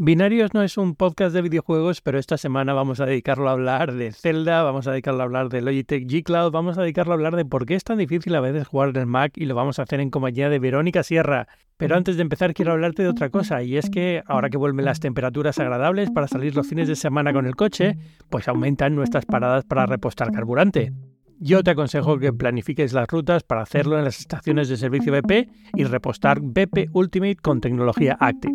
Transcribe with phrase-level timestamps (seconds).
[0.00, 3.92] Binarios no es un podcast de videojuegos, pero esta semana vamos a dedicarlo a hablar
[3.94, 7.16] de Zelda, vamos a dedicarlo a hablar de Logitech G Cloud, vamos a dedicarlo a
[7.16, 9.56] hablar de por qué es tan difícil a veces jugar en el Mac y lo
[9.56, 11.48] vamos a hacer en compañía de Verónica Sierra.
[11.76, 14.84] Pero antes de empezar quiero hablarte de otra cosa y es que ahora que vuelven
[14.84, 17.98] las temperaturas agradables para salir los fines de semana con el coche,
[18.30, 20.92] pues aumentan nuestras paradas para repostar carburante.
[21.40, 25.50] Yo te aconsejo que planifiques las rutas para hacerlo en las estaciones de servicio BP
[25.74, 28.54] y repostar BP Ultimate con tecnología Active.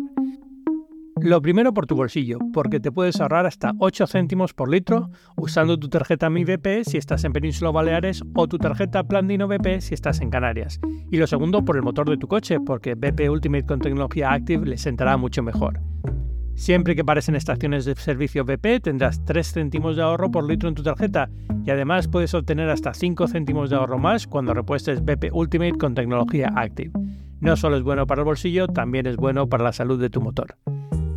[1.24, 5.78] Lo primero por tu bolsillo, porque te puedes ahorrar hasta 8 céntimos por litro usando
[5.78, 9.94] tu tarjeta Mi BP si estás en Península Baleares o tu tarjeta Plandino BP si
[9.94, 10.78] estás en Canarias.
[11.10, 14.66] Y lo segundo por el motor de tu coche, porque BP Ultimate con tecnología Active
[14.66, 15.80] le sentará mucho mejor.
[16.56, 20.68] Siempre que pares en estaciones de servicio BP tendrás 3 céntimos de ahorro por litro
[20.68, 21.30] en tu tarjeta
[21.64, 25.94] y además puedes obtener hasta 5 céntimos de ahorro más cuando repuestes BP Ultimate con
[25.94, 26.92] tecnología Active.
[27.40, 30.20] No solo es bueno para el bolsillo, también es bueno para la salud de tu
[30.20, 30.58] motor.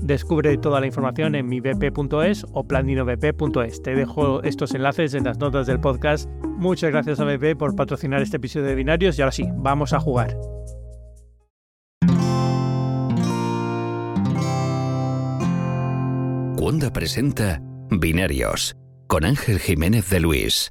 [0.07, 3.81] Descubre toda la información en mibp.es o plandinovp.es.
[3.81, 6.29] Te dejo estos enlaces en las notas del podcast.
[6.45, 9.99] Muchas gracias a BP por patrocinar este episodio de Binarios y ahora sí, vamos a
[9.99, 10.37] jugar.
[16.55, 20.69] Cuonda presenta Binarios con Ángel Jiménez de Luis.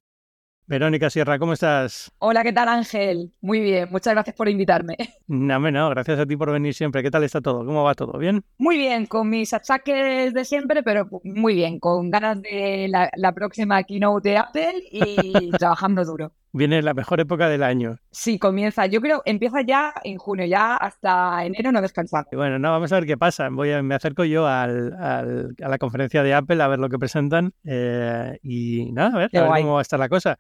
[0.69, 2.11] Verónica Sierra, ¿cómo estás?
[2.19, 3.33] Hola, ¿qué tal Ángel?
[3.41, 4.97] Muy bien, muchas gracias por invitarme.
[5.29, 7.05] No, no, gracias a ti por venir siempre.
[7.05, 7.65] ¿Qué tal está todo?
[7.65, 8.19] ¿Cómo va todo?
[8.19, 8.45] ¿Bien?
[8.59, 13.83] Muy bien, con mis achaques de siempre, pero muy bien, con ganas de la, próxima
[13.85, 16.33] keynote de Apple y trabajando duro.
[16.57, 17.99] Viene la mejor época del año.
[18.11, 18.87] Sí, comienza.
[18.87, 22.27] Yo creo, empieza ya en junio, ya hasta enero no descansar.
[22.33, 23.49] Bueno, no, vamos a ver qué pasa.
[23.51, 26.99] Voy a, me acerco yo al, a la conferencia de Apple a ver lo que
[26.99, 30.39] presentan eh, y nada, a ver, a ver cómo va a estar la cosa.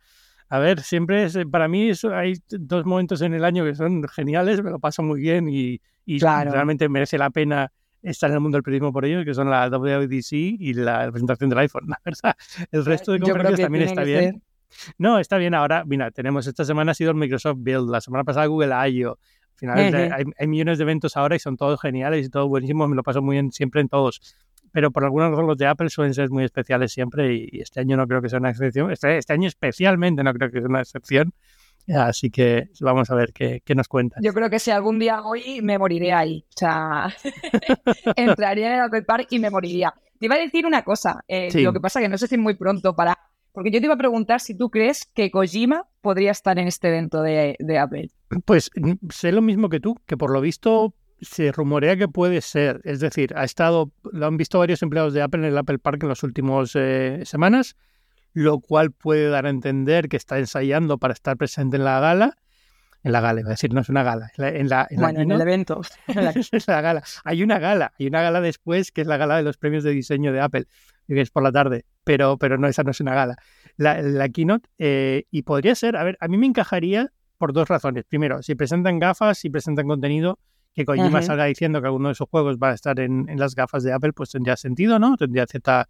[0.49, 4.63] A ver, siempre es, para mí hay dos momentos en el año que son geniales,
[4.63, 8.63] me lo paso muy bien y, realmente merece la pena estar en el mundo del
[8.63, 12.37] periodismo por ello, que son la WWDC y la presentación del iPhone, la verdad.
[12.71, 14.43] El resto de conferencias también está bien.
[14.99, 15.55] No, está bien.
[15.55, 19.13] Ahora, mira, tenemos esta semana ha sido el Microsoft Build, la semana pasada Google I.O.
[19.13, 22.89] Al final hay, millones de eventos ahora y son todos geniales y todos buenísimos.
[22.89, 24.21] Me lo paso muy bien siempre en todos.
[24.73, 27.97] Pero por alguna razón los de Apple suelen ser muy especiales siempre y, este año
[27.97, 28.91] no creo que sea una excepción.
[28.91, 31.33] Este, este, año especialmente no creo que sea una excepción.
[31.89, 34.21] Así que vamos a ver qué, qué, nos cuentas.
[34.23, 36.45] Yo creo que si algún día hoy me moriré ahí.
[36.49, 37.15] O sea,
[38.17, 39.95] entraría en el Apple Park y me moriría.
[40.19, 41.25] Te iba a decir una cosa.
[41.29, 43.17] Eh, lo que pasa que no sé si es muy pronto para
[43.57, 46.89] porque yo te iba a preguntar si tú crees que Kojima podría estar en este
[46.89, 48.11] evento de, Apple.
[48.45, 48.71] Pues
[49.09, 52.83] sé lo mismo que tú, que por lo visto se rumorea que puede ser.
[52.85, 56.03] Es decir, ha estado, lo han visto varios empleados de Apple en el Apple Park
[56.03, 57.77] en las últimas eh, semanas,
[58.35, 62.37] lo cual puede dar a entender que está ensayando para estar presente en la gala.
[63.07, 64.33] En la gala, iba a decir, no es una gala.
[64.37, 65.81] En la, bueno, en el evento.
[66.67, 67.05] la gala.
[67.23, 69.93] Hay una gala, hay una gala después que es la gala de los premios de
[69.93, 70.67] diseño de Apple
[71.07, 73.37] que es por la tarde, pero, pero no, esa no es una gala.
[73.77, 77.69] La, la keynote, eh, y podría ser, a ver, a mí me encajaría por dos
[77.69, 78.05] razones.
[78.09, 80.41] Primero, si presentan gafas, si presentan contenido,
[80.75, 83.55] que Kojima salga diciendo que alguno de esos juegos va a estar en, en, las
[83.55, 85.17] gafas de Apple, pues tendría sentido, ¿no?
[85.17, 85.89] Tendría cierta,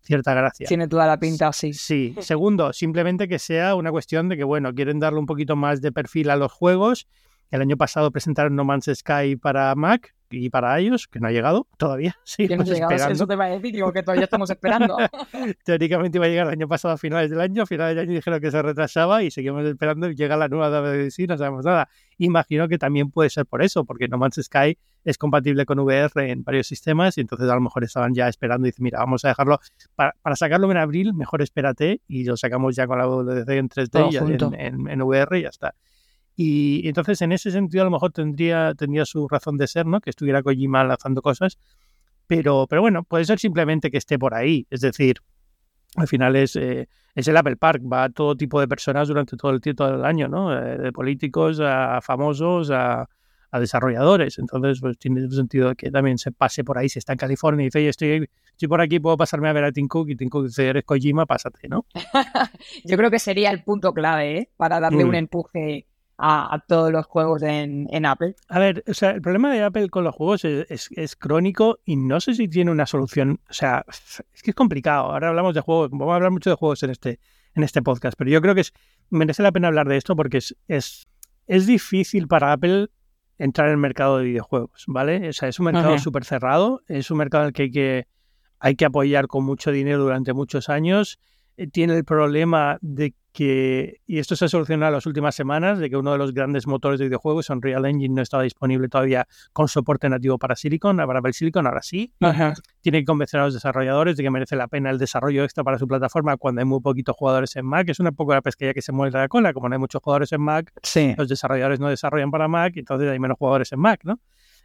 [0.00, 0.66] cierta gracia.
[0.66, 1.72] Tiene toda la pinta así.
[1.72, 2.14] Sí.
[2.20, 5.92] Segundo, simplemente que sea una cuestión de que, bueno, quieren darle un poquito más de
[5.92, 7.06] perfil a los juegos.
[7.50, 11.32] El año pasado presentaron No Man's Sky para Mac, y para ellos, que no ha
[11.32, 12.16] llegado todavía.
[12.24, 13.08] Sí, no esperando.
[13.08, 14.96] Eso te va a decir, digo que todavía estamos esperando.
[15.64, 18.14] Teóricamente iba a llegar el año pasado a finales del año, a finales del año
[18.14, 21.88] dijeron que se retrasaba y seguimos esperando y llega la nueva WWDC, no sabemos nada.
[22.18, 26.30] Imagino que también puede ser por eso, porque No Man's Sky es compatible con VR
[26.30, 29.24] en varios sistemas y entonces a lo mejor estaban ya esperando y dicen, mira, vamos
[29.24, 29.58] a dejarlo,
[29.94, 34.12] para, sacarlo en abril, mejor espérate y lo sacamos ya con la WWDC en 3D
[34.12, 35.74] y en, en VR y ya está.
[36.40, 40.00] Y entonces, en ese sentido, a lo mejor tendría, tendría su razón de ser, ¿no?
[40.00, 41.58] Que estuviera Kojima lanzando cosas.
[42.28, 44.64] Pero, pero bueno, puede ser simplemente que esté por ahí.
[44.70, 45.16] Es decir,
[45.96, 49.36] al final es, eh, es el Apple Park, va a todo tipo de personas durante
[49.36, 50.56] todo el tiempo del año, ¿no?
[50.56, 53.08] Eh, de políticos a famosos a,
[53.58, 54.38] desarrolladores.
[54.38, 56.88] Entonces, pues tiene sentido que también se pase por ahí.
[56.88, 59.64] Si está en California y dice, oye, estoy, estoy por aquí, puedo pasarme a ver
[59.64, 61.84] a Tim Cook y Tim Cook dice, eres Kojima, pásate, ¿no?
[62.84, 64.50] Yo creo que sería el punto clave, ¿eh?
[64.56, 65.14] Para darle un mm.
[65.16, 65.88] empuje
[66.18, 68.34] a, todos los juegos en, en, Apple.
[68.48, 71.96] A ver, o sea, el problema de Apple con los juegos es, es, crónico y
[71.96, 73.40] no sé si tiene una solución.
[73.48, 75.12] O sea, es que es complicado.
[75.12, 77.20] Ahora hablamos de juegos, vamos a hablar mucho de juegos en este,
[77.54, 78.72] en este podcast, pero yo creo que es,
[79.10, 81.06] merece la pena hablar de esto porque es, es,
[81.46, 82.88] es difícil para Apple
[83.38, 85.28] entrar en el mercado de videojuegos, ¿vale?
[85.28, 88.06] O sea, es un mercado súper cerrado, es un mercado en el que hay que,
[88.58, 91.20] hay que apoyar con mucho dinero durante muchos años.
[91.56, 95.78] Eh, tiene el problema de que, y esto se ha solucionado en las últimas semanas,
[95.78, 99.28] de que uno de los grandes motores de videojuegos, Unreal Engine, no estaba disponible todavía
[99.52, 102.12] con soporte nativo para Silicon, para el Silicon, ahora sí.
[102.80, 105.78] Tiene que convencer a los desarrolladores de que merece la pena el desarrollo extra para
[105.78, 107.88] su plataforma cuando hay muy poquitos jugadores en Mac.
[107.88, 110.32] Es una poco la pesquilla que se mueve la cola, como no hay muchos jugadores
[110.32, 110.72] en Mac,
[111.16, 114.18] los desarrolladores no desarrollan para Mac, y entonces hay menos jugadores en Mac, ¿no?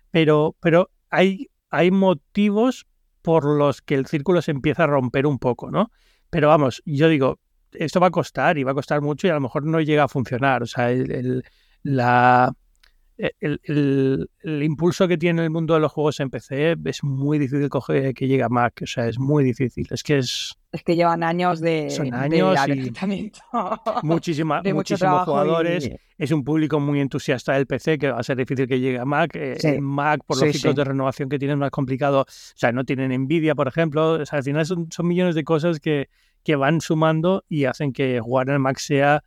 [0.09, 2.87] Pero, pero hay, hay motivos
[3.21, 5.91] por los que el círculo se empieza a romper un poco, ¿no?
[6.31, 7.37] Pero vamos, yo digo,
[7.75, 10.03] esto va a costar y va a costar mucho y a lo mejor no llega
[10.03, 10.63] a funcionar.
[10.63, 11.43] O sea, el,
[11.83, 12.53] la,
[13.17, 17.69] el, impulso que tiene el mundo de los juegos en PC es muy difícil
[18.15, 18.81] que llegue a Mac.
[18.81, 19.87] O sea, es muy difícil.
[19.91, 20.55] Es que es.
[20.71, 21.89] Es que llevan años de.
[21.91, 22.57] Son años
[24.03, 24.61] muchísimos
[25.25, 25.91] jugadores.
[26.17, 29.05] Es un público muy entusiasta del PC que va a ser difícil que llegue a
[29.05, 29.31] Mac.
[29.35, 32.21] Eh, Mac, por los ciclos de renovación que tienen, más complicado.
[32.21, 34.13] O sea, no tienen Nvidia, por ejemplo.
[34.13, 36.09] O sea, al final son, son millones de cosas que,
[36.43, 39.23] que van sumando y hacen que jugar en el Mac sea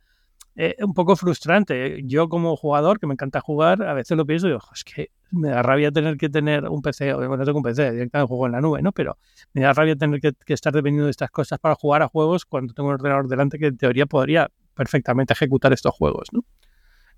[0.55, 2.01] eh, un poco frustrante.
[2.05, 5.11] Yo como jugador, que me encanta jugar, a veces lo pienso y digo, es que
[5.31, 8.47] me da rabia tener que tener un PC, bueno, no tengo un PC, directamente juego
[8.47, 8.91] en la nube, ¿no?
[8.91, 9.17] Pero
[9.53, 12.73] me da rabia tener que, estar dependiendo de estas cosas para jugar a juegos cuando
[12.73, 16.43] tengo un ordenador delante que en teoría podría perfectamente ejecutar estos juegos, ¿no?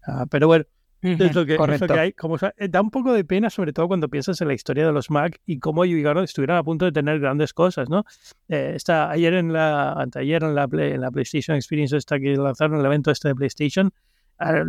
[0.06, 0.66] Ah, pero bueno,
[1.01, 1.57] es lo que,
[1.98, 2.13] hay.
[2.13, 4.92] Como, eh, da un poco de pena, sobre todo cuando piensas en la historia de
[4.92, 8.06] los Mac y cómo llegaron, estuvieron a punto de tener grandes cosas, ¿no?
[8.48, 12.80] Eh, está, ayer en la, anteayer en la, en la PlayStation Experience esta que lanzaron
[12.80, 13.92] el evento este de PlayStation,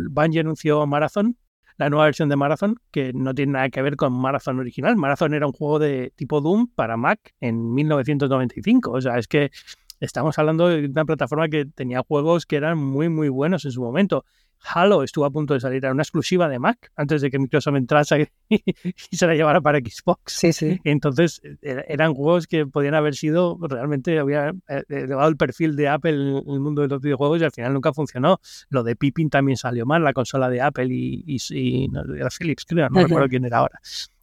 [0.09, 1.37] Bungie anunció Marathon,
[1.77, 4.95] la nueva versión de Marathon, que no tiene nada que ver con Marathon original.
[4.97, 8.91] Marathon era un juego de tipo Doom para Mac en 1995.
[8.91, 9.51] O sea, es que
[9.99, 13.81] estamos hablando de una plataforma que tenía juegos que eran muy, muy buenos en su
[13.81, 14.25] momento.
[14.63, 17.75] Halo estuvo a punto de salir, era una exclusiva de Mac antes de que Microsoft
[17.75, 20.33] entrase y, se la llevara para Xbox.
[20.33, 20.79] Sí, sí.
[20.83, 25.87] Entonces e, eran juegos que podían haber sido, realmente había eh, elevado el perfil de
[25.87, 28.39] Apple en el mundo de los videojuegos y al final nunca funcionó.
[28.69, 32.89] Lo de Pippin también salió mal, la consola de Apple y, y, era Philips, creo,
[32.89, 33.79] no recuerdo quién era ahora.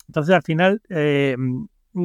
[0.07, 1.37] Entonces al final eh,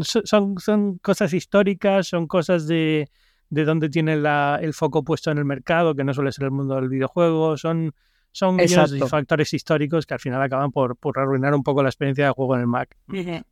[0.01, 3.09] son, son cosas históricas, son cosas de,
[3.49, 6.51] de dónde tiene la, el foco puesto en el mercado, que no suele ser el
[6.51, 7.93] mundo del videojuego, son
[8.33, 8.59] son
[9.07, 12.55] factores históricos que al final acaban por, por, arruinar un poco la experiencia de juego
[12.55, 12.97] en el Mac.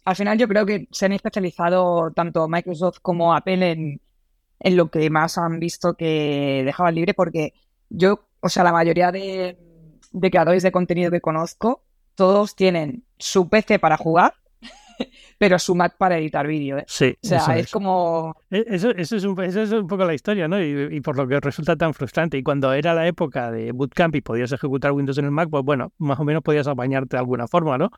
[0.06, 4.02] Al final yo creo que se han especializado tanto Microsoft como Apple en,
[4.60, 7.54] en lo que más han visto que dejaban libre porque
[7.90, 9.58] yo, o sea, la mayoría de,
[10.12, 11.84] de creadores de contenido que conozco,
[12.16, 14.34] todos tienen su PC para jugar
[15.38, 16.78] pero su Mac para editar vídeo.
[16.78, 16.86] ¿eh?
[16.88, 17.18] Sí.
[17.24, 18.36] O sea, es, como.
[18.50, 20.62] E, eso, eso, es un, eso, es un, poco la historia, ¿no?
[20.62, 22.38] Y, por lo que resulta tan frustrante.
[22.38, 25.64] Y cuando era la época de Bootcamp y podías ejecutar Windows en el Mac, pues
[25.64, 27.90] bueno, más o menos podías apañarte de alguna forma, ¿no?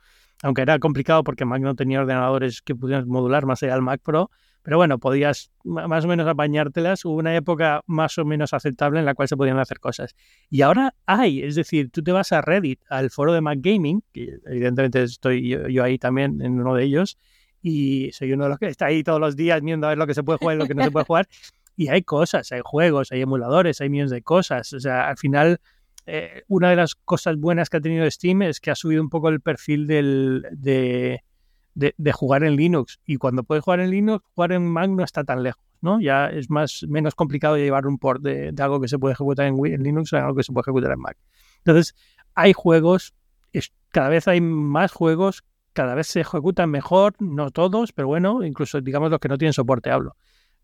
[0.42, 4.02] Aunque era complicado porque Mac no tenía ordenadores que pudieran modular más allá del Mac
[4.04, 4.30] Pro.
[4.64, 7.04] Pero bueno, podías más o menos apañártelas.
[7.04, 10.16] Hubo una época más o menos aceptable en la cual se podían hacer cosas.
[10.50, 14.02] Y ahora hay, es decir, tú te vas a Reddit, al foro de Mac Gaming,
[14.14, 17.18] que evidentemente estoy yo, ahí también en uno de ellos,
[17.62, 20.08] y soy uno de los que está ahí todos los días viendo a ver lo
[20.08, 21.28] que se puede jugar y lo que no se puede jugar.
[21.76, 24.74] Y hay cosas, hay juegos, hay emuladores, hay millones de cosas.
[24.74, 25.60] O sea, al final,
[26.06, 29.10] eh, una de las cosas buenas que ha tenido Steam es que ha subido un
[29.10, 31.24] poco el perfil del, de
[31.76, 33.00] de, jugar en Linux.
[33.06, 36.00] Y cuando puedes jugar en Linux, jugar en Mac no está tan lejos, ¿no?
[36.00, 39.56] Ya es más menos complicado llevar un port de, algo que se puede ejecutar en,
[39.66, 41.18] en, Linux a algo que se puede ejecutar en Mac.
[41.60, 41.96] Entonces,
[42.36, 43.14] hay juegos,
[43.90, 45.44] cada vez hay más juegos,
[45.74, 49.54] cada vez se ejecutan mejor, no todos, pero bueno, incluso digamos los que no tienen
[49.54, 50.16] soporte hablo.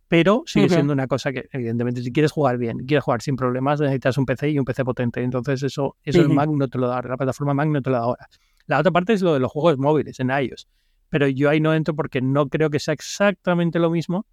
[0.08, 3.80] Pero sigue siendo una cosa que, evidentemente, si quieres jugar bien, quieres jugar sin problemas,
[3.80, 5.22] necesitas un PC y un PC potente.
[5.22, 7.96] Entonces, eso, eso el Mac no te lo da, la plataforma Mac no te lo
[7.96, 8.28] da ahora.
[8.66, 10.68] La otra parte es lo de los juegos móviles en iOS
[11.10, 14.26] pero yo ahí no entro porque no creo que sea exactamente lo mismo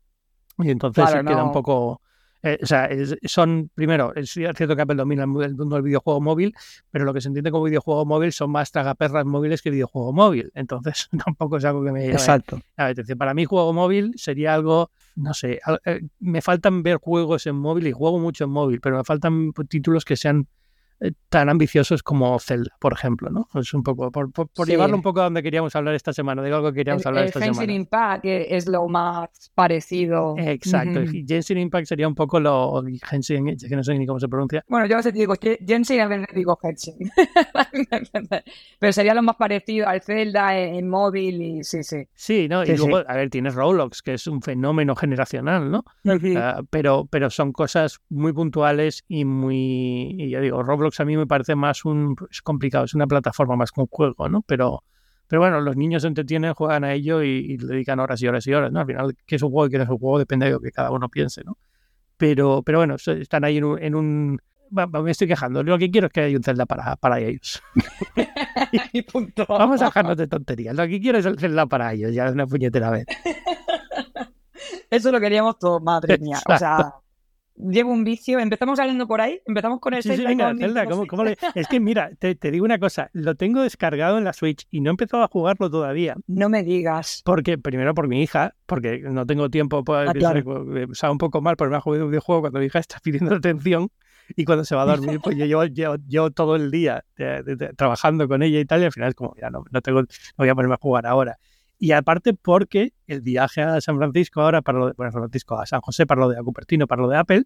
[0.58, 2.00] y entonces queda un poco...
[2.42, 2.88] Eh, o sea,
[3.24, 6.54] son, primero, es cierto que Apple domina el mundo del videojuego móvil,
[6.90, 10.52] pero lo que se entiende como videojuego móvil son más tragaperras móviles que videojuego móvil.
[10.54, 12.60] Entonces, tampoco es algo que me Exacto.
[13.18, 17.88] Para mí, juego móvil sería algo, no sé, eh, me faltan ver juegos en móvil
[17.88, 20.46] y juego mucho en móvil, pero me faltan títulos que sean
[21.28, 23.48] tan ambiciosos como Zelda, por ejemplo, ¿no?
[23.54, 24.30] Es un poco, por,
[24.66, 27.40] llevarlo un poco a donde queríamos hablar esta semana, digo algo que queríamos hablar esta
[27.40, 27.72] semana.
[27.72, 30.34] Impact es lo más parecido.
[30.38, 34.64] Exacto, Genshin Impact sería un poco lo Genshin, que no sé ni cómo se pronuncia.
[34.68, 36.96] Bueno, yo a veces digo Genshin, a veces digo Genshin.
[38.78, 42.06] Pero sería lo más parecido al Zelda en, móvil y sí, sí.
[42.14, 42.64] Sí, ¿no?
[42.64, 45.84] y luego, a ver, tienes Roblox, que es un fenómeno generacional, ¿no?
[46.36, 51.16] Ah, pero, pero son cosas muy puntuales y muy, y ya digo, Roblox a mí
[51.16, 52.16] me parece más un...
[52.30, 54.42] es complicado, es una plataforma más que un juego, ¿no?
[54.42, 54.84] Pero,
[55.26, 58.46] pero bueno, los niños se entretienen, juegan a ello y, le dedican horas y horas
[58.46, 58.80] y horas, ¿no?
[58.80, 60.60] Al final, qué es un juego y qué no es un juego depende de lo
[60.60, 61.58] que cada uno piense, ¿no?
[62.16, 64.40] Pero, pero bueno, están ahí en un,
[64.70, 65.62] me estoy quejando.
[65.62, 67.62] Lo que quiero es que haya un Zelda para, para ellos.
[69.48, 70.74] Vamos a dejarnos de tonterías.
[70.74, 73.06] Lo que quiero es el Zelda para ellos, ya es una puñetera vez.
[74.90, 76.38] Eso lo queríamos todos, madre mía.
[76.46, 76.94] O sea,
[77.56, 78.38] llevo un vicio.
[78.38, 80.26] Empezamos saliendo por ahí, empezamos con el Zelda.
[81.54, 84.90] Es que mira, te, digo una cosa, lo tengo descargado en la Switch y no
[84.90, 86.16] he empezado a jugarlo todavía.
[86.26, 87.22] No me digas.
[87.24, 90.42] Porque, primero por mi hija, porque no tengo tiempo, para ah,
[90.90, 92.98] o sea, un poco mal, porque me ha jugado un videojuego cuando mi hija está
[93.02, 93.90] pidiendo atención
[94.34, 97.04] y cuando se va a dormir, pues yo llevo, todo el día
[97.76, 100.08] trabajando con ella y tal, y al final es como, ya no, no, tengo, no
[100.36, 101.38] voy a ponerme a jugar ahora.
[101.78, 105.58] Y aparte porque el viaje a San Francisco ahora, para lo de, bueno, San Francisco,
[105.58, 107.44] a San José, para lo de Cupertino, para lo de Apple,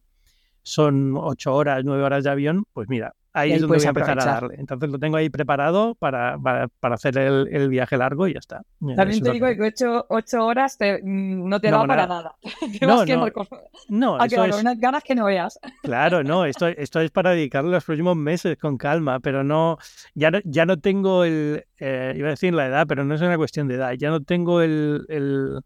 [0.62, 4.20] son ocho horas, nueve horas de avión, pues mira, ahí, es donde voy a empezar
[4.20, 4.56] a darle.
[4.58, 8.62] Entonces lo tengo ahí preparado para, para, hacer el, viaje largo y ya está.
[8.96, 12.34] También te digo que ocho, ocho horas mm, no te da para nada.
[12.80, 13.04] no,
[14.18, 14.18] no,
[14.60, 15.58] unas ganas que no veas.
[15.82, 19.78] Claro, no, esto, esto es para dedicarle los próximos meses con calma, pero no,
[20.14, 23.20] ya no, ya no tengo el, eh, iba a decir la edad, pero no es
[23.20, 25.62] una cuestión de edad, ya no tengo el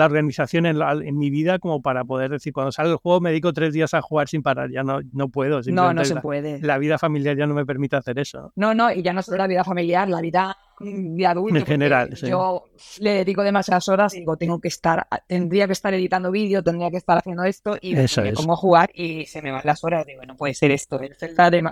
[0.00, 3.30] la organización en, en, mi vida como para poder decir, cuando sale el juego me
[3.30, 5.60] dedico tres días a jugar sin parar, ya no, no puedo.
[5.66, 6.58] No, no se puede.
[6.60, 8.52] La vida familiar ya no me permite hacer eso.
[8.56, 11.58] No, no, y ya no solo la vida familiar, la vida de adulto.
[11.58, 12.64] En general, Yo
[12.98, 16.90] le dedico demasiadas horas y digo, tengo que estar, tendría que estar editando vídeo, tendría
[16.90, 19.84] que estar haciendo esto y eso me pongo a jugar y se me van las
[19.84, 20.06] horas.
[20.06, 20.98] Digo, no puede ser esto,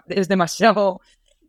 [0.06, 1.00] es demasiado,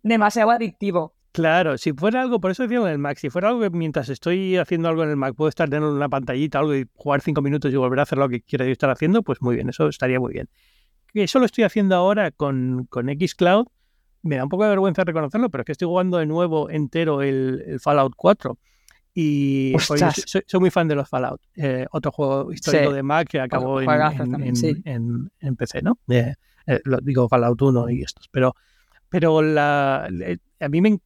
[0.01, 1.18] demasiado adictivo.
[1.31, 4.09] Claro, si fuera algo, por eso decía en el Mac, si fuera algo que mientras
[4.09, 7.41] estoy haciendo algo en el Mac puedo estar teniendo una pantallita, algo y jugar cinco
[7.41, 10.19] minutos y volver a hacer lo que quiero estar haciendo, pues muy bien, eso estaría
[10.19, 10.49] muy bien.
[11.13, 13.67] Eso lo estoy haciendo ahora con, con Xcloud,
[14.23, 17.21] me da un poco de vergüenza reconocerlo, pero es que estoy jugando de nuevo entero
[17.21, 18.57] el, Fallout 4.
[19.13, 21.41] Y soy, muy fan de los Fallout.
[21.55, 25.99] Eh, otro juego histórico de Mac que acabó en, en, PC, ¿no?
[26.07, 26.35] Eh,
[26.67, 28.29] eh, lo digo Fallout 1 y estos.
[28.29, 28.55] Pero
[29.09, 30.07] pero la,
[30.59, 30.99] a mí me,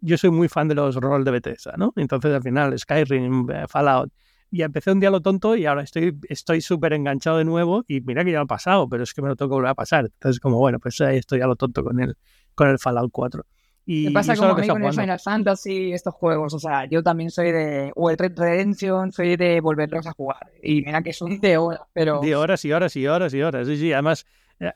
[0.00, 1.92] yo soy muy fan de los roles de Bethesda, ¿no?
[1.96, 4.12] Entonces al final Skyrim, eh, Fallout,
[4.50, 8.02] y empecé un día lo tonto y ahora estoy estoy súper enganchado de nuevo y
[8.02, 9.74] mira que ya lo ha pasado, pero es que me lo tengo que volver a
[9.74, 10.04] pasar.
[10.04, 12.16] Entonces como bueno, pues ahí estoy a lo tonto con el,
[12.54, 13.46] con el Fallout 4.
[13.84, 16.54] Y, ¿Qué pasa como a mí con el Final Fantasy estos juegos?
[16.54, 17.92] O sea, yo también soy de...
[17.96, 20.52] O el Red Redemption, soy de volverlos a jugar.
[20.62, 22.20] Y mira que son de horas, pero...
[22.20, 23.66] De horas y horas y horas y horas.
[23.66, 24.24] Sí, sí, además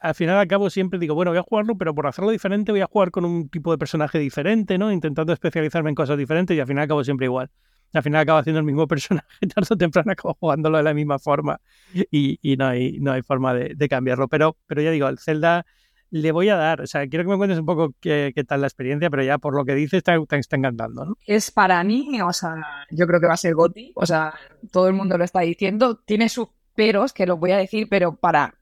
[0.01, 2.81] al final al cabo siempre digo, bueno, voy a jugarlo, pero por hacerlo diferente voy
[2.81, 4.93] a jugar con un tipo de personaje diferente, ¿no?
[4.93, 7.51] Intentando especializarme en cosas diferentes y al final acabo siempre igual.
[7.93, 11.19] Al final acabo haciendo el mismo personaje, tarde o temprano acabo jugándolo de la misma
[11.19, 11.61] forma
[11.93, 14.29] y, no, hay, no hay forma de, cambiarlo.
[14.29, 15.65] Pero, pero ya digo, el Zelda
[16.11, 18.69] le voy a dar, o sea, quiero que me cuentes un poco qué, tal la
[18.69, 21.17] experiencia, pero ya por lo que dices está, está encantando.
[21.27, 22.55] Es para mí, o sea,
[22.91, 24.35] yo creo que va a ser Goti, o sea,
[24.71, 28.15] todo el mundo lo está diciendo, tiene sus peros, que lo voy a decir, pero
[28.15, 28.55] para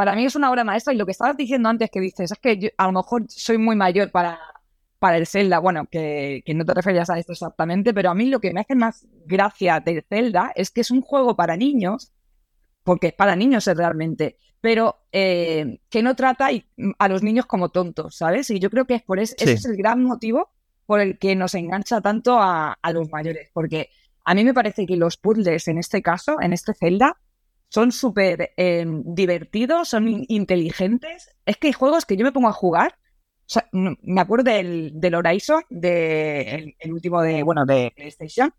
[0.00, 2.38] para mí es una obra maestra y lo que estabas diciendo antes que dices es
[2.38, 4.40] que yo, a lo mejor soy muy mayor para,
[4.98, 8.40] para el Zelda, bueno, que, no te referías a esto exactamente, pero a mí lo
[8.40, 12.14] que me hace más gracia del Zelda es que es un juego para niños,
[12.82, 16.48] porque es para niños es realmente, pero eh, que no trata
[16.98, 18.48] a los niños como tontos, ¿sabes?
[18.48, 20.48] Y yo creo que es por eso, ese es el gran motivo
[20.86, 23.90] por el que nos engancha tanto a, a los mayores, porque
[24.24, 27.18] a mí me parece que los puzzles en este caso, en este Zelda,
[27.70, 31.30] son súper eh, divertidos, son inteligentes.
[31.46, 32.98] Es que hay juegos que yo me pongo a jugar.
[33.72, 38.52] me acuerdo del, del Horizon, de, el, último de, bueno, de PlayStation,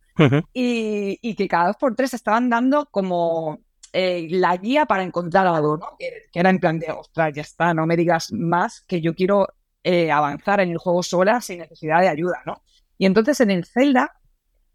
[0.53, 3.59] y, que cada dos por tres estaban dando como
[3.91, 5.97] eh, la guía para encontrar algo, ¿no?
[5.99, 9.47] Que, era en plan de, ostras, ya está, no me digas más que yo quiero
[9.83, 12.63] eh, avanzar en el juego sola sin necesidad de ayuda, ¿no?
[12.97, 14.20] Y entonces en el Zelda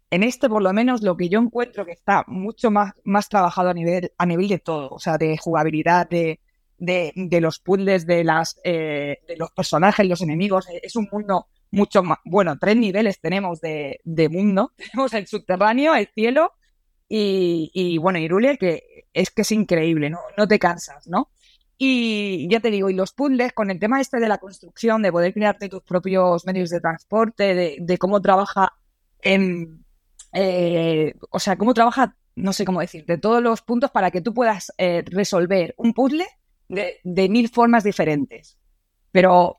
[0.09, 3.69] en este, por lo menos, lo que yo encuentro que está mucho más, más trabajado
[3.69, 6.39] a nivel, a nivel de todo, o sea, de jugabilidad, de,
[6.77, 10.67] de, los puzzles, de, las, eh, de los personajes, los enemigos.
[10.81, 12.19] Es un mundo mucho más.
[12.23, 16.53] Bueno, tres niveles tenemos de, de mundo: tenemos el subterráneo, el cielo
[17.09, 20.19] y, y bueno, Irulia, que es que es increíble, ¿no?
[20.37, 21.31] No te cansas, ¿no?
[21.77, 25.11] Y ya te digo, y los puzzles con el tema este de la construcción, de
[25.11, 28.73] poder crearte tus propios medios de transporte, de, de cómo trabaja
[29.21, 29.85] en
[30.39, 34.21] eh, o sea, cómo trabaja, no sé cómo decir, de todos los puntos para que
[34.21, 36.27] tú puedas eh, resolver un puzzle
[36.69, 38.59] de, mil formas diferentes.
[39.11, 39.57] Pero,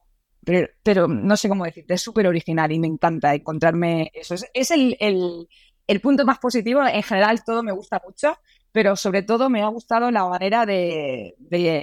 [0.84, 4.36] pero, no sé cómo decirte, es súper original y me encanta encontrarme eso.
[4.54, 6.86] Es, el, el, punto más positivo.
[6.86, 8.38] En general, todo me gusta mucho,
[8.70, 11.34] pero sobre todo me ha gustado la manera de,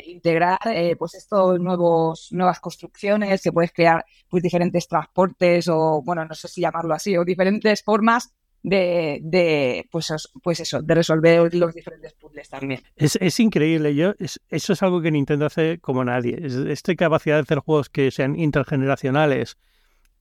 [0.06, 6.24] integrar eh, pues estos nuevos nuevas construcciones que puedes crear pues diferentes transportes o bueno
[6.24, 8.34] no sé si llamarlo así o diferentes formas
[8.66, 12.82] de, pues, pues eso, de resolver los diferentes puzzles también.
[12.96, 16.40] Es, es increíble, yo eso es algo que Nintendo hace como nadie.
[16.70, 19.58] esta capacidad de hacer juegos que sean intergeneracionales,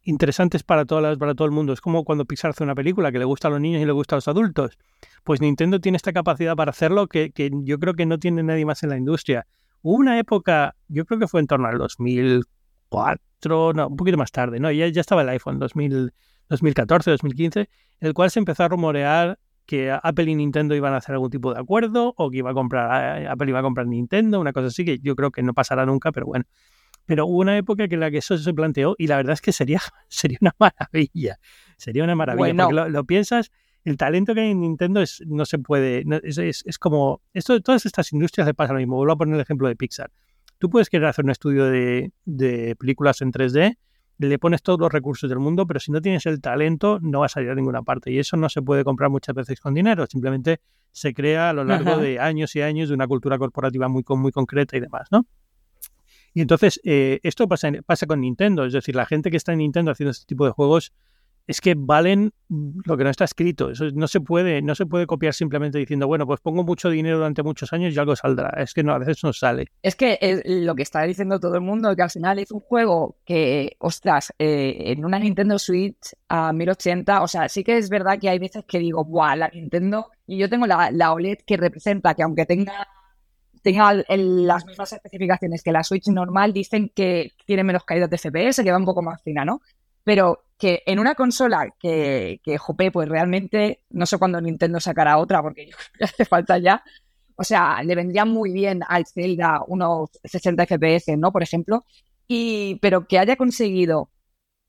[0.02, 1.72] interesantes para todas para todo el mundo.
[1.72, 3.92] Es como cuando Pixar hace una película que le gusta a los niños y le
[3.92, 4.78] gusta a los adultos.
[5.22, 8.66] Pues Nintendo tiene esta capacidad para hacerlo que, que yo creo que no tiene nadie
[8.66, 9.46] más en la industria.
[9.80, 14.32] Hubo una época, yo creo que fue en torno al 2004, no, un poquito más
[14.32, 14.70] tarde, ¿no?
[14.70, 16.12] Ya, ya estaba el iPhone, 2000,
[16.48, 17.68] 2014, 2015, en
[18.00, 21.54] el cual se empezó a rumorear que Apple y Nintendo iban a hacer algún tipo
[21.54, 24.66] de acuerdo o que iba a comprar eh, Apple iba a comprar Nintendo, una cosa
[24.66, 26.44] así que yo creo que no pasará nunca, pero bueno.
[27.06, 29.52] Pero hubo una época en la que eso se planteó y la verdad es que
[29.52, 31.38] sería, sería una maravilla.
[31.76, 32.64] Sería una maravilla.
[32.66, 33.50] Porque lo, piensas,
[33.84, 36.04] el talento que hay en Nintendo es, no se puede.
[36.22, 37.20] es, es, como.
[37.34, 38.96] Esto, todas estas industrias le pasa lo mismo.
[38.96, 40.10] Vuelvo a poner el ejemplo de Pixar.
[40.58, 43.76] Tú puedes querer hacer un estudio de, de películas en 3D
[44.18, 47.32] le pones todos los recursos del mundo, pero si no tienes el talento, no vas
[47.32, 48.10] a salir a ninguna parte.
[48.10, 50.60] Y eso no se puede comprar muchas veces con dinero, simplemente
[50.92, 54.30] se crea a lo largo de años y años de una cultura corporativa muy, muy
[54.30, 55.26] concreta y demás, ¿no?
[56.32, 59.58] Y entonces, eh, esto pasa, pasa con Nintendo, es decir, la gente que está en
[59.58, 60.92] Nintendo haciendo este tipo de juegos
[61.46, 63.70] es que valen lo que no está escrito.
[63.70, 67.18] Eso no se puede, no se puede copiar simplemente diciendo, bueno, pues pongo mucho dinero
[67.18, 68.50] durante muchos años y algo saldrá.
[68.56, 69.66] Es que no, a veces no sale.
[69.82, 72.60] Es que es lo que está diciendo todo el mundo, que al final es un
[72.60, 77.90] juego que, ostras, eh, en una Nintendo Switch a 1080, o sea, sí que es
[77.90, 81.38] verdad que hay veces que digo, guau, la Nintendo, y yo tengo la, la OLED
[81.46, 82.86] que representa que aunque tenga
[83.62, 88.62] tenga las mismas especificaciones que la Switch normal, dicen que tiene menos caídas de FPS,
[88.62, 89.62] que va un poco más fina, ¿no?
[90.04, 95.18] Pero que en una consola que, que jope, pues realmente no sé cuándo Nintendo sacará
[95.18, 96.82] otra, porque yo hace falta ya.
[97.36, 101.32] O sea, le vendría muy bien al Zelda unos 60 FPS, ¿no?
[101.32, 101.84] Por ejemplo.
[102.28, 104.10] Y, pero que haya conseguido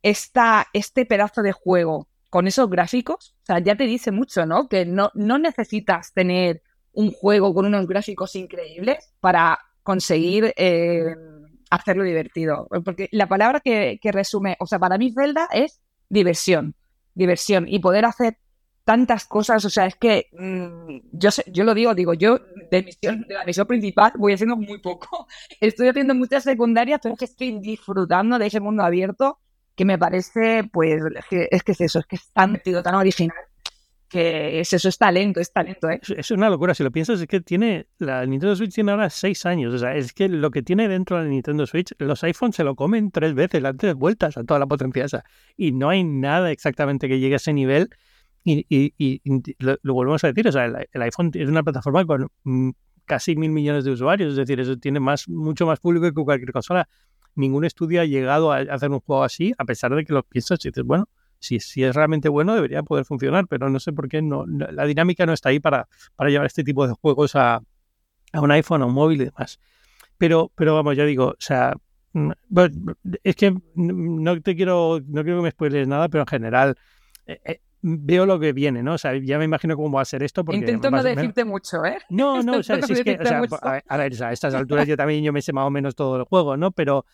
[0.01, 4.67] esta, este pedazo de juego con esos gráficos, o sea, ya te dice mucho, ¿no?
[4.67, 6.61] Que no, no necesitas tener
[6.91, 11.15] un juego con unos gráficos increíbles para conseguir eh,
[11.69, 12.67] hacerlo divertido.
[12.84, 16.75] Porque la palabra que, resume, o sea, para mí Zelda es diversión,
[17.13, 18.38] diversión y poder hacer
[18.84, 23.25] tantas cosas, o sea, es que mm, yo yo lo digo, digo, yo de misión,
[23.27, 25.27] de la misión principal voy haciendo muy poco.
[25.59, 29.39] Estoy haciendo muchas secundarias, pero es que estoy disfrutando de ese mundo abierto
[29.75, 31.01] que me parece, pues,
[31.51, 33.35] es que es eso, es que es tan tan original
[34.09, 35.89] que es eso, es talento, es talento.
[35.89, 36.00] ¿eh?
[36.15, 39.46] Es una locura, si lo piensas, es que tiene, la Nintendo Switch tiene ahora seis
[39.46, 42.55] años, o sea, es que lo que tiene dentro de la Nintendo Switch, los iPhones
[42.55, 45.24] se lo comen tres veces, las tres vueltas a toda la potencia esa,
[45.57, 47.89] y no hay nada exactamente que llegue a ese nivel,
[48.48, 49.22] y, y,
[49.57, 52.70] lo, volvemos a decir, o sea, el, iPhone es una plataforma con mm,
[53.05, 56.51] casi mil millones de usuarios, es decir, eso tiene más, mucho más público que cualquier
[56.51, 56.87] consola.
[57.33, 60.63] Ningún estudio ha llegado a hacer un juego así, a pesar de que lo piensas
[60.63, 64.07] y dices, bueno, si, si es realmente bueno, debería poder funcionar, pero no sé por
[64.09, 67.61] qué no, la dinámica no está ahí para, para llevar este tipo de juegos a,
[68.33, 69.59] a un iPhone, a un móvil y demás.
[70.17, 71.74] Pero, pero vamos, ya digo, o sea,
[72.13, 72.31] mm,
[73.24, 76.75] es que no te quiero, no quiero que me spoiles nada, pero en general
[77.25, 78.93] eh, eh, veo lo que viene, ¿no?
[78.93, 80.43] O sea, ya me imagino cómo va a ser esto.
[80.43, 81.98] Porque Intento no decirte mucho, ¿eh?
[82.09, 83.41] No, no, o sea, si es que, o sea,
[83.87, 86.24] a, ver, a estas alturas yo también yo me sé más o menos todo el
[86.24, 86.71] juego, ¿no?
[86.71, 87.05] Pero,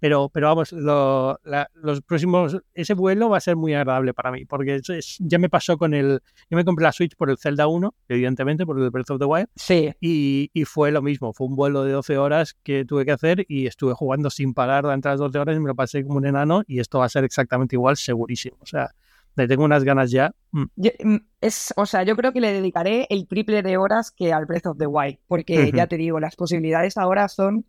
[0.00, 4.80] pero, pero vamos, los próximos, ese vuelo va a ser muy agradable para mí, porque
[5.18, 8.64] ya me pasó con el, yo me compré la Switch por el Zelda 1, evidentemente,
[8.64, 9.92] por el Breath of the Wild, sí.
[10.00, 13.44] y, y fue lo mismo, fue un vuelo de 12 horas que tuve que hacer
[13.46, 16.26] y estuve jugando sin parar durante las 12 horas y me lo pasé como un
[16.26, 18.90] enano y esto va a ser exactamente igual, segurísimo, o sea,
[19.36, 20.34] le tengo unas ganas ya.
[20.52, 20.64] Mm.
[21.04, 24.46] Mm, es, o sea, yo creo que le dedicaré el triple de horas que al
[24.46, 27.64] Breath of the Wild, porque ya te digo, las posibilidades ahora son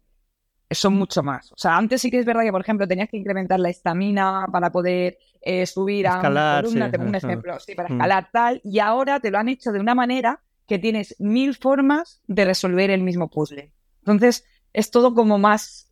[0.71, 1.51] son mucho más.
[1.51, 4.47] O sea, antes sí que es verdad que, por ejemplo, tenías que incrementar la estamina
[4.51, 7.93] para poder eh, subir a una columna, tengo un ejemplo, sí, para mm.
[7.93, 12.21] escalar tal, y ahora te lo han hecho de una manera que tienes mil formas
[12.27, 13.71] de resolver el mismo puzzle.
[13.99, 15.91] Entonces, es todo como más,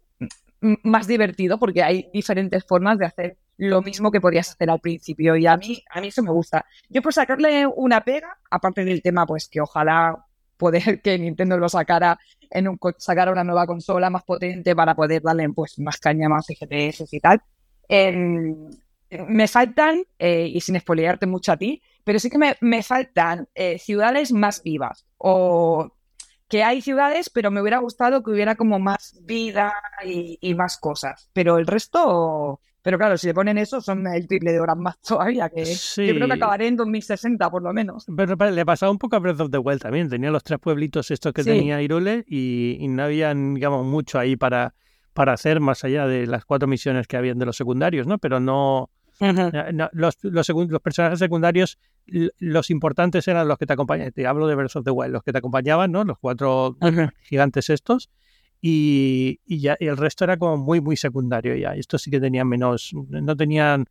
[0.83, 5.35] más divertido porque hay diferentes formas de hacer lo mismo que podías hacer al principio
[5.35, 6.65] y a mí, a mí eso me gusta.
[6.87, 10.25] Yo por sacarle una pega, aparte del tema, pues que ojalá
[10.59, 12.19] poder que Nintendo lo sacara
[12.51, 16.45] en un sacara una nueva consola más potente para poder darle pues más caña, más
[16.47, 17.41] FPS y tal.
[17.87, 18.69] Em,
[19.27, 23.47] me faltan, eh, y sin spoilearte mucho a ti, pero sí que me, me faltan
[23.55, 25.05] eh, ciudades más vivas.
[25.17, 25.91] O
[26.47, 30.77] que hay ciudades, pero me hubiera gustado que hubiera como más vida y, y más
[30.77, 31.29] cosas.
[31.33, 34.99] Pero el resto, pero claro, si le ponen eso, son el triple de horas más
[35.07, 38.05] todavía, que yo creo que acabaré en 2060 por lo menos.
[38.15, 40.09] Pero le pasaba un poco a Breath of the Wild también.
[40.09, 44.75] Tenía los tres pueblitos estos que tenía Irule y, no había, digamos, mucho ahí para,
[45.13, 48.17] para hacer más allá de las cuatro misiones que habían de los secundarios, ¿no?
[48.17, 48.89] Pero no...
[49.91, 54.55] los, los, los, personajes secundarios los importantes eran los que te acompañaban, te hablo de
[54.55, 56.05] Breath of the Wild, los que te acompañaban, ¿no?
[56.05, 56.77] Los cuatro
[57.21, 58.09] gigantes estos,
[58.61, 61.75] y, ya, y el resto era como muy, muy secundario ya.
[61.75, 63.85] Estos sí que tenían menos, no tenían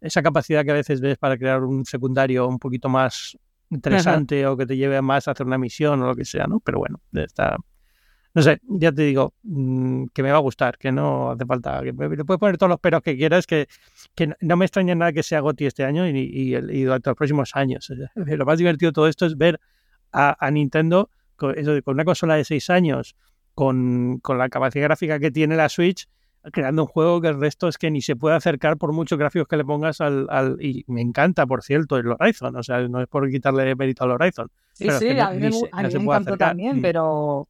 [0.00, 3.36] esa capacidad que a veces ves para crear un secundario un poquito más
[3.70, 6.60] interesante o que te lleve más a hacer una misión o lo que sea, ¿no?
[6.60, 7.56] Pero bueno, está,
[8.34, 11.80] no sé, ya te digo mm, que me va a gustar, que no hace falta,
[11.80, 13.68] que le puedes poner todos los peros que quieras, que,
[14.14, 17.16] que no me extraña nada que sea Goti este año y, y, y, durante los
[17.16, 17.92] próximos años.
[18.14, 19.60] Lo más divertido de todo esto es ver
[20.12, 23.16] a, Nintendo con, con, una consola de seis años,
[23.58, 26.08] con, con la capacidad gráfica que tiene la Switch,
[26.52, 29.48] creando un juego que el resto es que ni se puede acercar por muchos gráficos
[29.48, 33.02] que le pongas al, al y me encanta por cierto el Horizon o sea no
[33.02, 36.82] es por quitarle mérito al Horizon sí sí a mí, me, encantó también mm.
[36.82, 37.48] pero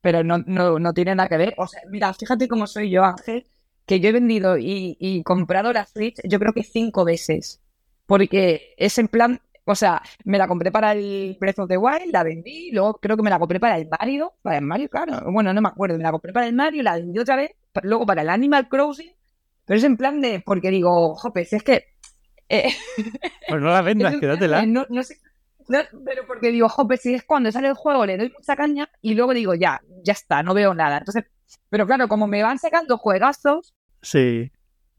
[0.00, 3.04] pero no, no, no, tiene nada que ver o sea mira fíjate cómo soy yo
[3.04, 3.46] Ángel
[3.86, 7.60] que yo he vendido y, y comprado la Switch yo creo que cinco veces
[8.04, 9.40] porque es en plan
[9.70, 13.16] o sea, me la compré para el Breath of the Wild, la vendí, luego creo
[13.16, 15.96] que me la compré para el Mario, para el Mario, claro, bueno, no me acuerdo,
[15.96, 17.50] me la compré para el Mario, la vendí otra vez,
[17.82, 19.12] luego para el Animal Crossing,
[19.64, 21.84] pero es en plan de, porque digo, jope, si es que...
[22.48, 22.72] Eh,
[23.48, 24.66] pues no la vendas, quédatela.
[24.66, 25.18] No, no sé,
[26.04, 29.14] pero porque digo, jope, si es cuando sale el juego le doy mucha caña y
[29.14, 30.98] luego digo, ya, ya está, no veo nada.
[30.98, 31.24] Entonces,
[31.68, 33.74] pero claro, como me van sacando juegazos.
[34.02, 34.50] Sí.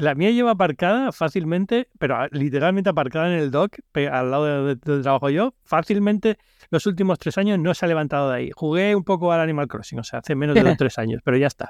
[0.01, 5.03] La mía lleva aparcada fácilmente, pero literalmente aparcada en el dock, al lado de donde
[5.03, 6.39] trabajo yo, fácilmente
[6.71, 8.49] los últimos tres años no se ha levantado de ahí.
[8.51, 11.37] Jugué un poco al Animal Crossing, o sea, hace menos de los tres años, pero
[11.37, 11.69] ya está.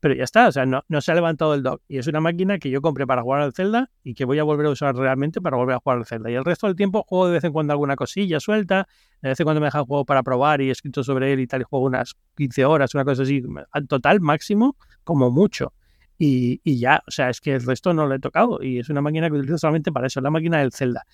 [0.00, 1.82] Pero ya está, o sea, no, no se ha levantado el dock.
[1.88, 4.44] Y es una máquina que yo compré para jugar al Zelda y que voy a
[4.44, 6.30] volver a usar realmente para volver a jugar al Zelda.
[6.30, 8.88] Y el resto del tiempo juego de vez en cuando alguna cosilla suelta,
[9.20, 11.40] de vez en cuando me deja el juego para probar y he escrito sobre él
[11.40, 15.74] y tal, y juego unas 15 horas, una cosa así, al total máximo, como mucho.
[16.18, 19.00] Y, ya, o sea, es que el resto no lo he tocado y es una
[19.00, 21.06] máquina que utilizo solamente para eso, la máquina del Zelda.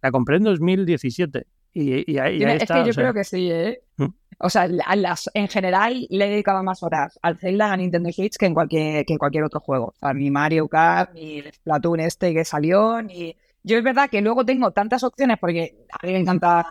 [0.00, 2.78] La compré en 2017 y, ahí, es está.
[2.78, 3.80] Es que yo creo que sí, ¿eh?
[3.96, 4.06] ¿Mm?
[4.38, 8.36] O sea, las, en general le he dedicado más horas al Zelda a Nintendo Switch
[8.36, 9.86] que en cualquier, que en cualquier otro juego.
[9.86, 13.36] O sea, ni Mario Kart, ni Splatoon este que salió, ni...
[13.62, 16.64] Yo es verdad que luego tengo tantas opciones porque a mí me encantan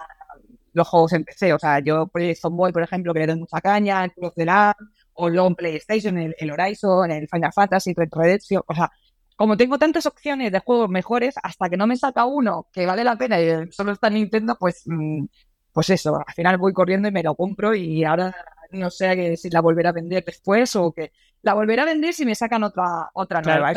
[0.73, 1.54] los juegos en PC.
[1.54, 4.75] O sea, yo Zomboy, por ejemplo, que le doy mucha caña, el Cruz de la
[5.13, 8.91] o luego en PlayStation, el, el Horizon, el Final Fantasy, Red Redemption, o sea,
[9.36, 13.04] como tengo tantas opciones de juegos mejores, hasta que no me saca uno que vale
[13.04, 15.26] la pena y solo está en Nintendo, pues, mm,
[15.74, 18.36] pues eso, al final voy corriendo y me lo compro y ahora
[18.71, 22.26] no sé si la volveré a vender después o que la volveré a vender si
[22.26, 23.74] me sacan otra otra nueva.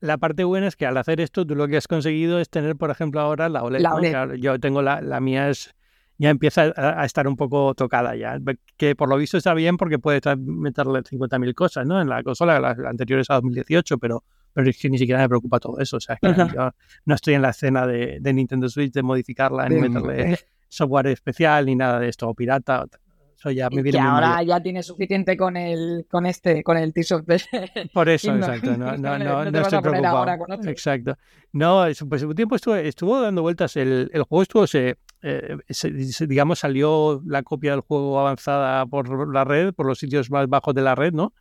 [0.00, 2.76] la, parte buena es que al hacer esto, tú lo que has conseguido es tener,
[2.76, 4.34] por ejemplo, ahora la OLED.
[4.40, 5.76] yo tengo la, la mía es
[6.18, 8.38] ya empieza a, estar un poco tocada ya.
[8.76, 12.00] Que por lo visto está bien porque puede meterle 50.000 cosas, ¿no?
[12.00, 15.28] En la consola, la, anterior es a 2018, pero, pero es que ni siquiera me
[15.28, 15.98] preocupa todo eso.
[15.98, 16.72] O sea, que yo
[17.04, 20.38] no estoy en la escena de, Nintendo Switch de modificarla, ni meterle eh.
[20.68, 22.84] software especial, ni nada de esto, o pirata.
[23.36, 26.92] Eso ya me viene y ahora ya tiene suficiente con el con este con el
[26.92, 27.22] Tears of
[27.94, 28.76] Por eso, exacto.
[28.76, 30.26] No, no, no, no, estoy preocupado.
[30.64, 31.16] Exacto.
[31.52, 33.76] No, pues un tiempo estuvo, estuvo dando vueltas.
[33.76, 35.56] El, el juego estuvo se, eh,
[36.26, 40.74] digamos, salió la copia del juego avanzada por la red, por los sitios más bajos
[40.74, 41.32] de la red, ¿no?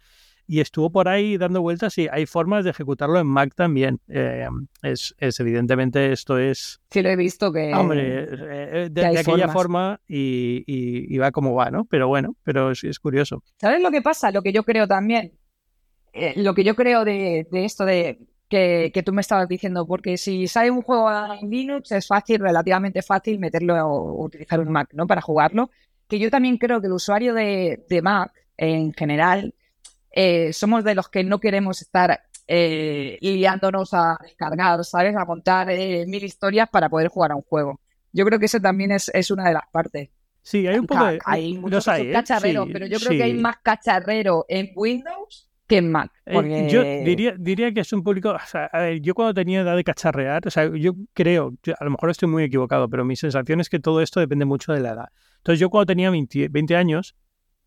[0.49, 3.99] Y estuvo por ahí dando vueltas y hay formas de ejecutarlo en Mac también.
[4.07, 4.47] Eh,
[4.81, 6.79] es, evidentemente esto es...
[6.89, 7.73] Sí, lo he visto que...
[7.73, 11.83] Hombre, eh, de, aquella forma y, va como va, ¿no?
[11.83, 13.43] Pero bueno, pero es, es curioso.
[13.59, 14.31] ¿Sabes lo que pasa?
[14.31, 15.33] Lo que yo creo también.
[16.37, 18.17] lo que yo creo de, de esto de
[18.49, 23.01] que, tú me estabas diciendo, porque si sale un juego en Linux es fácil, relativamente
[23.01, 25.07] fácil meterlo o utilizar un Mac, ¿no?
[25.07, 25.69] Para jugarlo.
[26.07, 29.53] Que yo también creo que el usuario de, Mac, en general,
[30.11, 35.15] eh, somos de los que no queremos estar eh, liándonos a descargar, ¿sabes?
[35.17, 37.81] A montar eh, mil historias para poder jugar a un juego.
[38.13, 40.09] Yo creo que eso también es, es una de las partes.
[40.41, 41.19] Sí, hay un poco de...
[41.25, 46.11] Hay muchos cacharreros, pero yo creo que hay más cacharrero en Windows que en Mac.
[46.25, 48.31] Eh, yo diría, diría que es un público.
[48.31, 48.69] O sea,
[49.01, 52.43] yo cuando tenía edad de cacharrear, o sea, yo creo, a lo mejor estoy muy
[52.43, 55.07] equivocado, pero mi sensación es que todo esto depende mucho de la edad.
[55.37, 57.15] Entonces, yo cuando tenía 20, años,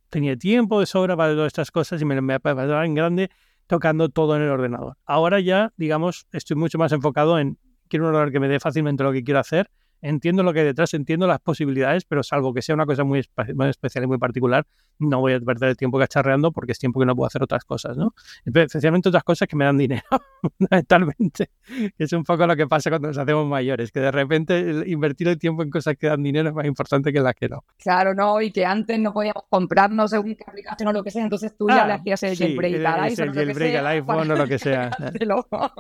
[0.09, 3.31] tenía tiempo de sobra para todas estas cosas y me, me pasaba en grande
[3.67, 4.97] tocando todo en el ordenador.
[5.05, 7.59] Ahora ya, digamos, estoy mucho más enfocado en
[7.89, 9.71] quiero un ordenador que me dé fácilmente lo que quiero hacer
[10.03, 13.19] entiendo lo que hay detrás, entiendo las posibilidades, pero salvo que sea una cosa muy,
[13.19, 14.67] especial y muy particular,
[14.99, 17.65] no voy a perder el tiempo cacharreando porque es tiempo que no puedo hacer otras
[17.65, 18.15] cosas, ¿no?
[18.45, 20.03] Especialmente otras cosas que me dan dinero,
[20.59, 21.51] fundamentalmente.
[21.99, 25.39] Es un poco lo que pasa cuando nos hacemos mayores, que de repente invertir el
[25.39, 27.65] tiempo en cosas que dan dinero es más importante que las que no.
[27.79, 31.25] Claro, no, y que antes no podíamos comprarnos según qué aplicación o lo que sea,
[31.25, 33.29] entonces tú ya ah, le hacías el jailbreak al iPhone.
[33.29, 34.91] El jailbreak al iPhone o lo que sea.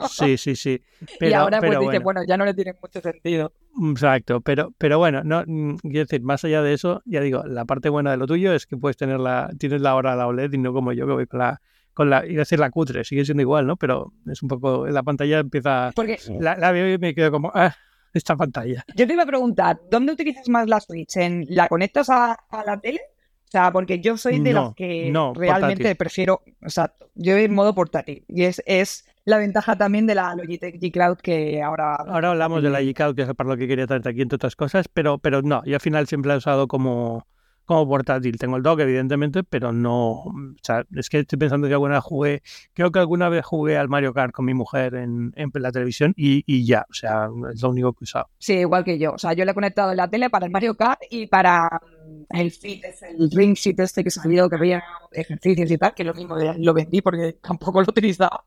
[0.09, 0.81] sí, sí, sí.
[1.21, 3.53] y ahora pues dices, bueno, ya no le tiene mucho sentido.
[3.91, 7.65] Exacto, pero, pero bueno, no, mm, quiero decir, más allá de eso, ya digo, la
[7.65, 10.53] parte buena de lo tuyo es que puedes tener la, tienes la hora la OLED
[10.53, 11.61] y no como yo que voy con la,
[11.95, 13.77] con la, iba a decir la cutre, sigue siendo igual, ¿no?
[13.77, 17.53] Pero es un poco, la pantalla empieza, Porque la, la veo y me quedo como,
[17.55, 17.75] ah,
[18.13, 18.85] esta pantalla.
[18.97, 21.17] Yo te iba a preguntar, ¿dónde utilizas más la Switch?
[21.17, 23.01] ¿En, ¿La conectas a, la tele?
[23.47, 27.75] O sea, porque yo soy de los que realmente prefiero, o sea, yo en modo
[27.75, 28.25] portátil.
[28.29, 31.97] Y es, es la ventaja también de la Logitech G Cloud que ahora...
[31.97, 34.37] Ahora hablamos de la G Cloud, que es para lo que quería traerte aquí, entre
[34.37, 37.27] otras cosas, pero, pero no, yo al final siempre he usado como,
[37.71, 38.37] como portátil.
[38.37, 40.11] Tengo el dock, evidentemente, pero no.
[40.11, 42.43] O sea, es que estoy pensando que alguna vez jugué.
[42.75, 46.13] Creo que alguna vez jugué al Mario Kart con mi mujer en, en la televisión
[46.17, 46.85] y, y, ya.
[46.91, 48.29] O sea, es lo único que he usado.
[48.39, 49.13] Sí, igual que yo.
[49.13, 51.81] O sea, yo le he conectado en la tele para el Mario Kart y para
[52.09, 55.79] mm, el fit, el ring fit este que se ha salido que había ejercicios y
[55.79, 58.45] tal, que lo mismo lo vendí porque tampoco lo utilizaba.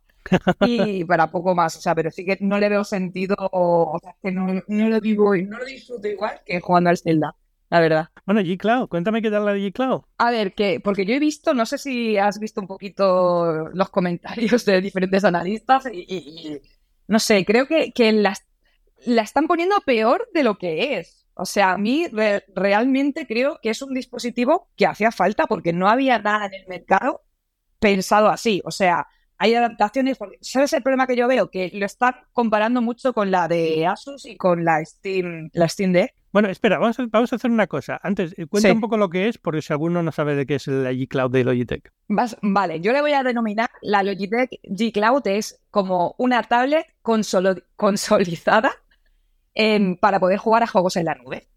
[0.62, 4.16] Y para poco más, o sea, pero sí que no le veo sentido, o sea,
[4.22, 7.36] que no, no lo vivo y no lo disfruto igual que jugando al Zelda
[7.74, 8.10] la verdad.
[8.28, 10.04] Bueno, G-Cloud, cuéntame qué tal la de G-Cloud.
[10.20, 13.90] A ver, que, porque yo he visto, no sé si has visto un poquito los
[13.90, 16.62] comentarios de diferentes analistas y,
[17.08, 21.26] no sé, creo que, que la están poniendo peor de lo que es.
[21.34, 22.06] O sea, a mí
[22.54, 26.68] realmente creo que es un dispositivo que hacía falta porque no había nada en el
[26.68, 27.22] mercado
[27.80, 28.62] pensado así.
[28.66, 29.08] O sea,
[29.43, 30.17] hay adaptaciones.
[30.39, 31.51] ¿Sabes el problema que yo veo?
[31.51, 35.91] Que lo están comparando mucho con la de Asus y con la Steam, la Steam
[35.91, 36.13] Deck.
[36.32, 37.99] Bueno, espera, vamos a, vamos a hacer una cosa.
[38.01, 40.56] Antes, eh, cuenta un poco lo que es, porque si alguno no sabe de qué
[40.56, 41.91] es la G Cloud de Logitech.
[42.08, 48.71] vale, yo le voy a denominar la Logitech G Cloud es como una tablet consolidada
[49.99, 51.49] para poder jugar a juegos en la nube.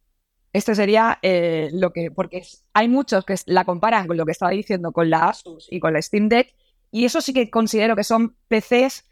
[0.53, 2.43] Esto sería eh, lo que, porque
[2.75, 5.93] hay muchos que la comparan con lo que estaba diciendo con la Asus y con
[5.93, 6.53] la Steam Deck,
[6.91, 9.05] y eso sí que considero que son PCs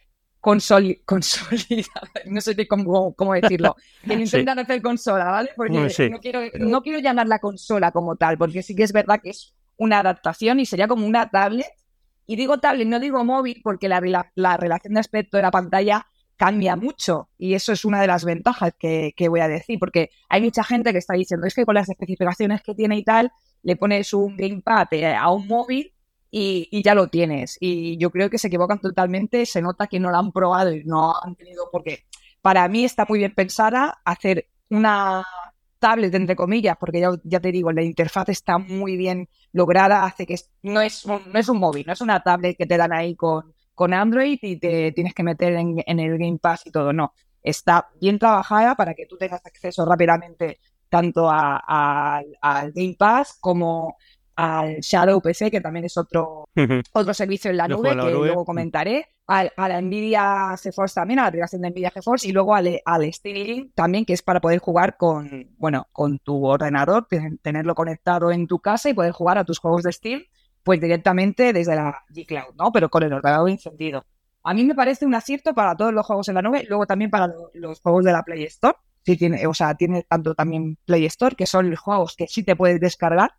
[0.44, 5.50] consoli consolidada, no sé cómo, cómo decirlo, que intentan hacer consola, ¿vale?
[5.56, 9.30] Porque no, quiero, no quiero llamarla consola como tal, porque sí que es verdad que
[9.30, 11.72] es una adaptación y sería como una tablet.
[12.26, 14.00] Y digo tablet, no digo móvil, porque la,
[14.34, 16.06] la, relación de aspecto de la pantalla
[16.37, 17.30] cambia mucho.
[17.38, 20.62] Y eso es una de las ventajas que, que, voy a decir, porque hay mucha
[20.62, 23.32] gente que está diciendo, es que con las especificaciones que tiene y tal,
[23.62, 25.93] le pones un gamepad eh, a un móvil
[26.37, 27.57] y, ya lo tienes.
[27.61, 30.83] Y yo creo que se equivocan totalmente, se nota que no lo han probado y
[30.85, 32.07] no han tenido, porque
[32.42, 35.25] para mí está muy bien pensada hacer una
[35.79, 40.27] tablet, entre comillas, porque ya, ya te digo, la interfaz está muy bien lograda, hace
[40.27, 42.92] que no es, un, no es un móvil, no es una tablet que te dan
[42.92, 46.92] ahí con, con Android y te tienes que meter en, el Game Pass y todo,
[46.92, 47.12] no.
[47.42, 53.97] Está bien trabajada para que tú tengas acceso rápidamente tanto al Game Pass como
[54.37, 56.49] al Shadow PC, que también es otro,
[56.92, 61.29] otro servicio en la nube, que luego comentaré, a, la Nvidia GeForce también, a la
[61.29, 64.97] aplicación de Nvidia GeForce, y luego al, al Steam también, que es para poder jugar
[64.97, 67.07] con, bueno, con tu ordenador,
[67.42, 70.23] tenerlo conectado en tu casa y poder jugar a tus juegos de Steam,
[70.62, 72.73] pues directamente desde la G Cloud, ¿no?
[72.73, 74.05] Pero con el ordenador encendido.
[74.42, 77.11] A mí me parece un acierto para todos los juegos en la nube, luego también
[77.11, 78.77] para los juegos de la Play Store.
[79.03, 82.42] Sí, tiene, o sea, tiene tanto también Play Store, que son los juegos que sí
[82.42, 83.35] te puedes descargar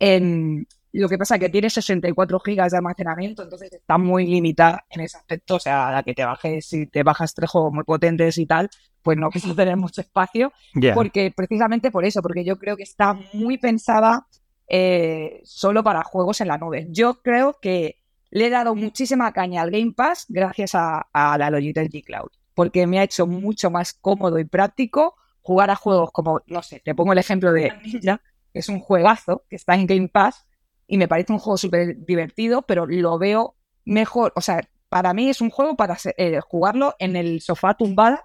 [0.00, 5.02] lo que pasa es que tiene 64 gigas de almacenamiento, entonces está muy limitada en
[5.02, 5.56] ese aspecto.
[5.56, 8.70] O sea, la que te bajes, si te bajas tres juegos muy potentes y tal,
[9.02, 10.52] pues no vas a tener mucho espacio.
[10.94, 14.26] Porque precisamente por eso, porque yo creo que está muy pensada
[14.68, 16.86] eh, solo para juegos en la nube.
[16.90, 21.90] Yo creo que le he dado muchísima caña al Game Pass gracias a, la Logitech
[21.90, 26.42] G Cloud, porque me ha hecho mucho más cómodo y práctico jugar a juegos como,
[26.46, 28.20] no sé, te pongo el ejemplo de Ninja,
[28.58, 30.46] es un juegazo que está en Game Pass
[30.86, 35.28] y me parece un juego súper divertido, pero lo veo mejor, o sea, para mí
[35.28, 38.24] es un juego para eh, jugarlo en el sofá tumbada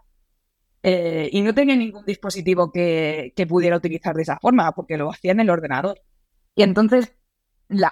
[0.83, 5.31] eh, y no tenía ningún dispositivo que, pudiera utilizar de esa forma, porque lo hacía
[5.31, 6.01] en el ordenador.
[6.55, 7.13] Y entonces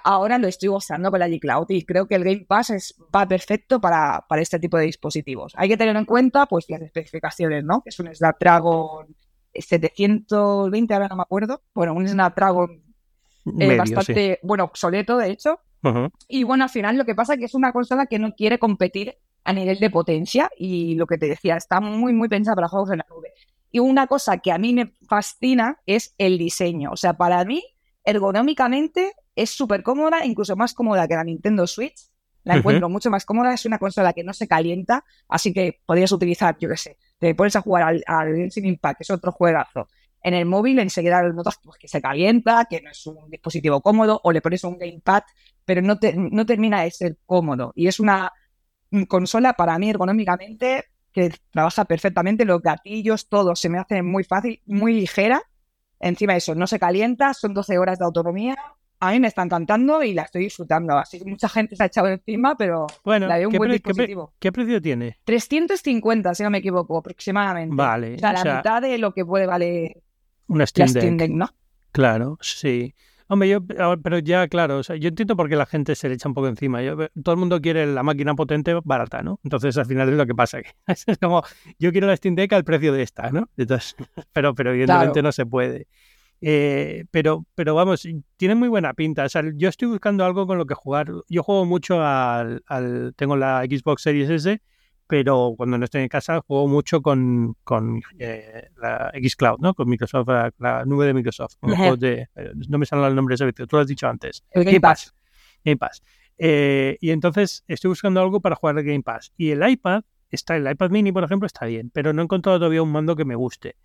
[0.04, 3.26] ahora lo estoy usando con la G-Cloud y creo que el Game Pass es, va
[3.26, 5.52] perfecto para, para, este tipo de dispositivos.
[5.56, 7.82] Hay que tener en cuenta pues las especificaciones, ¿no?
[7.82, 9.16] Que es un Snapdragon
[9.54, 11.62] 720, ahora no me acuerdo.
[11.74, 12.82] Bueno, un Snapdragon
[13.58, 15.60] eh, bastante, bueno, obsoleto, de hecho.
[16.28, 18.58] Y bueno, al final lo que pasa es que es una consola que no quiere
[18.58, 22.68] competir a nivel de potencia y lo que te decía, está muy, muy pensada para
[22.68, 23.32] juegos en la nube.
[23.72, 26.90] Y una cosa que a mí me fascina es el diseño.
[26.92, 27.64] O sea, para mí,
[28.04, 32.09] ergonómicamente, es súper cómoda, incluso más cómoda que la Nintendo Switch.
[32.44, 36.10] La encuentro mucho más cómoda, es una consola que no se calienta, así que podrías
[36.12, 39.30] utilizar, yo qué sé, te pones a jugar al, al Genshin Impact, que es otro
[39.32, 39.88] juegazo,
[40.22, 44.20] en el móvil enseguida notas pues, que se calienta, que no es un dispositivo cómodo,
[44.22, 45.22] o le pones un gamepad,
[45.64, 47.72] pero no, no termina de ser cómodo.
[47.74, 48.32] Y es una
[49.08, 54.60] consola para mí ergonómicamente que trabaja perfectamente, los gatillos, todo se me hace muy fácil,
[54.66, 55.42] muy ligera.
[55.98, 58.56] Encima de eso, no se calienta, son 12 horas de autonomía.
[59.02, 60.96] A mí me está encantando y la estoy disfrutando.
[60.98, 63.70] Así que mucha gente se ha echado encima, pero bueno, la veo un ¿qué, buen
[63.72, 64.34] dispositivo.
[64.38, 65.18] qué precio tiene?
[65.24, 67.74] 350, si no me equivoco, aproximadamente.
[67.74, 70.02] Vale, O sea, o la sea, mitad de lo que puede valer
[70.48, 71.28] Una Steam Steam Deck.
[71.28, 71.48] Deck, ¿no?
[71.92, 72.94] Claro, sí.
[73.28, 73.60] Hombre, yo,
[74.02, 76.34] pero ya, claro, o sea, yo entiendo por qué la gente se le echa un
[76.34, 76.82] poco encima.
[76.82, 79.38] Yo- todo el mundo quiere la máquina potente barata, ¿no?
[79.44, 80.60] Entonces, al final es lo que pasa.
[80.62, 80.70] que
[81.06, 81.42] Es como,
[81.78, 83.48] yo quiero la Steam Deck al precio de esta, ¿no?
[83.56, 83.94] Entonces,
[84.32, 85.28] pero, pero evidentemente Claro.
[85.28, 85.86] no se puede.
[86.40, 89.24] Eh, pero, pero vamos, tiene muy buena pinta.
[89.24, 91.10] O sea, yo estoy buscando algo con lo que jugar.
[91.28, 94.62] Yo juego mucho al, al- tengo la Xbox Series S,
[95.06, 99.74] pero cuando no estoy en casa juego mucho con, con eh, la Xcloud, ¿no?
[99.74, 101.56] Con Microsoft, la, la nube de Microsoft.
[101.90, 102.28] los de,
[102.68, 104.44] no me sale el nombre de servicio, tú lo has dicho antes.
[104.50, 105.14] El Game Pass.
[105.64, 106.02] Game Pass.
[106.38, 109.32] Eh, y entonces estoy buscando algo para jugar al Game Pass.
[109.36, 112.58] Y el iPad, está el iPad mini, por ejemplo, está bien, pero no he encontrado
[112.58, 113.76] todavía un mando que me guste.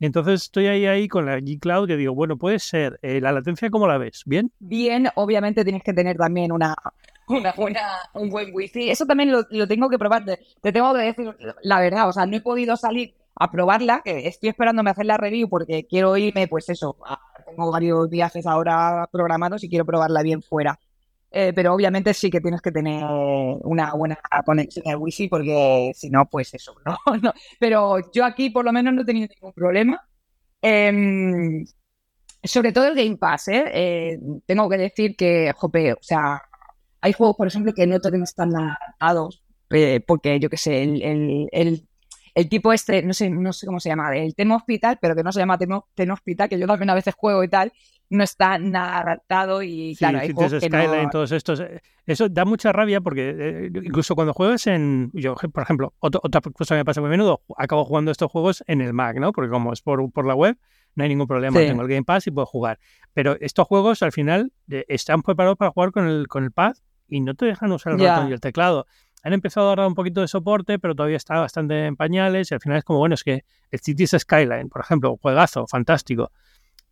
[0.00, 2.98] Entonces estoy ahí, ahí con la G Cloud y digo, bueno, puede ser.
[3.02, 4.22] Eh, ¿La latencia cómo la ves?
[4.26, 4.52] ¿Bien?
[4.58, 6.74] Bien, obviamente tienes que tener también una,
[7.28, 7.80] una buena,
[8.14, 8.90] un buen wifi.
[8.90, 10.24] Eso también lo, lo tengo que probar.
[10.24, 14.00] Te, te tengo que decir la verdad, o sea, no he podido salir a probarla,
[14.02, 16.96] que estoy esperándome hacer la review porque quiero irme, pues eso,
[17.46, 20.78] tengo varios viajes ahora programados y quiero probarla bien fuera.
[21.30, 26.08] Eh, pero obviamente sí que tienes que tener una buena conexión al wifi porque si
[26.08, 26.74] no, pues eso,
[27.22, 27.32] ¿no?
[27.58, 30.00] Pero yo aquí por lo menos no he tenido ningún problema.
[30.62, 31.64] Em,
[32.42, 33.64] sobre todo el Game Pass, ¿eh?
[33.72, 36.42] Eh, tengo que decir que, jope, o sea,
[37.00, 41.88] hay juegos, por ejemplo, que no tenemos tan adaptados, eh, porque yo qué sé, el,
[42.36, 45.22] el tipo este, no sé, no sé cómo se llama, el tema hospital, pero que
[45.22, 47.72] no se llama tema, tema hospital, que yo también a veces juego y tal,
[48.10, 51.10] no está nada adaptado y Sí, claro, hay juegos que Skyline, no...
[51.10, 51.60] todos estos.
[51.60, 55.10] eh, Eso da mucha rabia porque eh, incluso cuando juegas en.
[55.14, 58.30] Yo, por ejemplo, otro- otra cosa que me pasa muy a menudo, acabo jugando estos
[58.30, 59.32] juegos en el Mac, ¿no?
[59.32, 60.56] Porque como es por, por la web,
[60.94, 61.58] no hay ningún problema.
[61.58, 61.66] Sí.
[61.66, 62.78] Tengo el Game Pass y puedo jugar.
[63.14, 66.74] Pero estos juegos al final eh, están preparados para jugar con el, con el pad
[67.08, 68.86] y no te dejan usar el ratón y el teclado.
[69.26, 72.54] Han empezado a dar un poquito de soporte, pero todavía está bastante en pañales y
[72.54, 76.30] al final es como, bueno, es que el Cities Skyline, por ejemplo, juegazo, fantástico.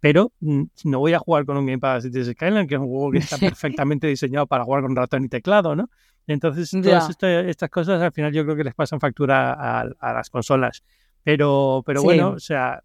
[0.01, 3.12] Pero mm, no voy a jugar con un Gamepad Cities Skyline, que es un juego
[3.12, 5.88] que está perfectamente diseñado para jugar con ratón y teclado, ¿no?
[6.27, 10.12] Entonces, todas este- estas cosas al final yo creo que les pasan factura a, a
[10.12, 10.83] las consolas.
[11.23, 12.05] Pero, pero Sí.
[12.07, 12.83] bueno, o sea,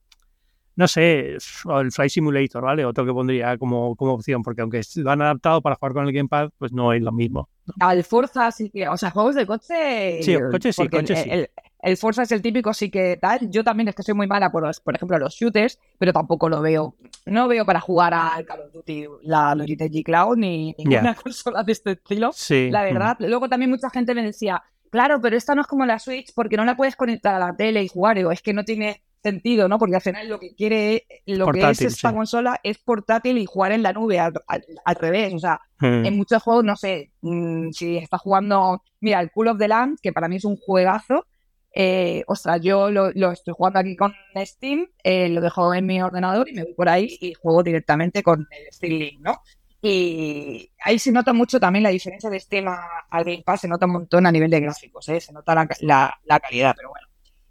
[0.76, 2.86] no sé, el Fly Simulator, ¿vale?
[2.86, 6.14] Otro que pondría como, como opción, porque aunque lo han adaptado para jugar con el
[6.14, 7.50] Gamepad, pues no es lo mismo.
[7.80, 10.22] Al Forza sí que, o sea, juegos de coche.
[10.24, 11.30] Sí, coche sí, coche el, sí.
[11.30, 11.50] El,
[11.82, 13.50] el Forza es el típico, sí que tal.
[13.50, 16.50] Yo también es que soy muy mala por, los, por ejemplo, los shooters, pero tampoco
[16.50, 16.96] lo veo.
[17.26, 21.72] No veo para jugar al Call of Duty, la Logitech Cloud, ni ninguna consola de
[21.72, 22.32] este estilo.
[22.34, 22.70] Sí.
[22.70, 22.86] La mm.
[22.86, 23.18] verdad.
[23.20, 26.58] Luego también mucha gente me decía, claro, pero esta no es como la Switch porque
[26.58, 28.18] no la puedes conectar a la tele y jugar.
[28.18, 29.78] Digo, es que no tiene sentido, ¿no?
[29.80, 32.16] Porque al final lo que quiere, lo que es esta sí.
[32.16, 35.34] consola es portátil y jugar en la nube al, al- al revés.
[35.34, 36.06] O sea, Mm.
[36.06, 40.00] en muchos juegos, no sé, mm, si está jugando, mira, el Cool of the Land,
[40.02, 41.26] que para mí es un juegazo,
[41.74, 46.02] eh, ostras, yo lo, lo estoy jugando aquí con Steam, eh, lo dejo en mi
[46.02, 49.42] ordenador y me voy por ahí y juego directamente con el Steam Link, ¿no?
[49.82, 53.68] Y ahí se nota mucho también la diferencia de Steam a- al Game Pass, se
[53.68, 55.22] nota un montón a nivel de gráficos, ¿eh?
[55.22, 57.08] se nota la, la- la calidad, pero bueno.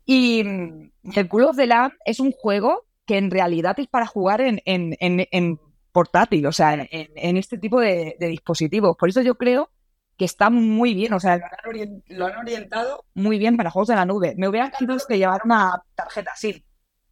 [0.08, 4.06] Y mm, el Cool of the Land es un juego que en realidad es para
[4.06, 5.60] jugar en, en, en, en
[5.92, 8.96] portátil, o sea, en, este tipo de, de dispositivos.
[8.96, 9.70] Por eso yo creo
[10.16, 13.70] que está muy bien, o sea, lo han, orien- lo han orientado muy bien para
[13.70, 14.34] juegos de la nube.
[14.38, 16.62] Me hubiera encantado que llevara una tarjeta SIM.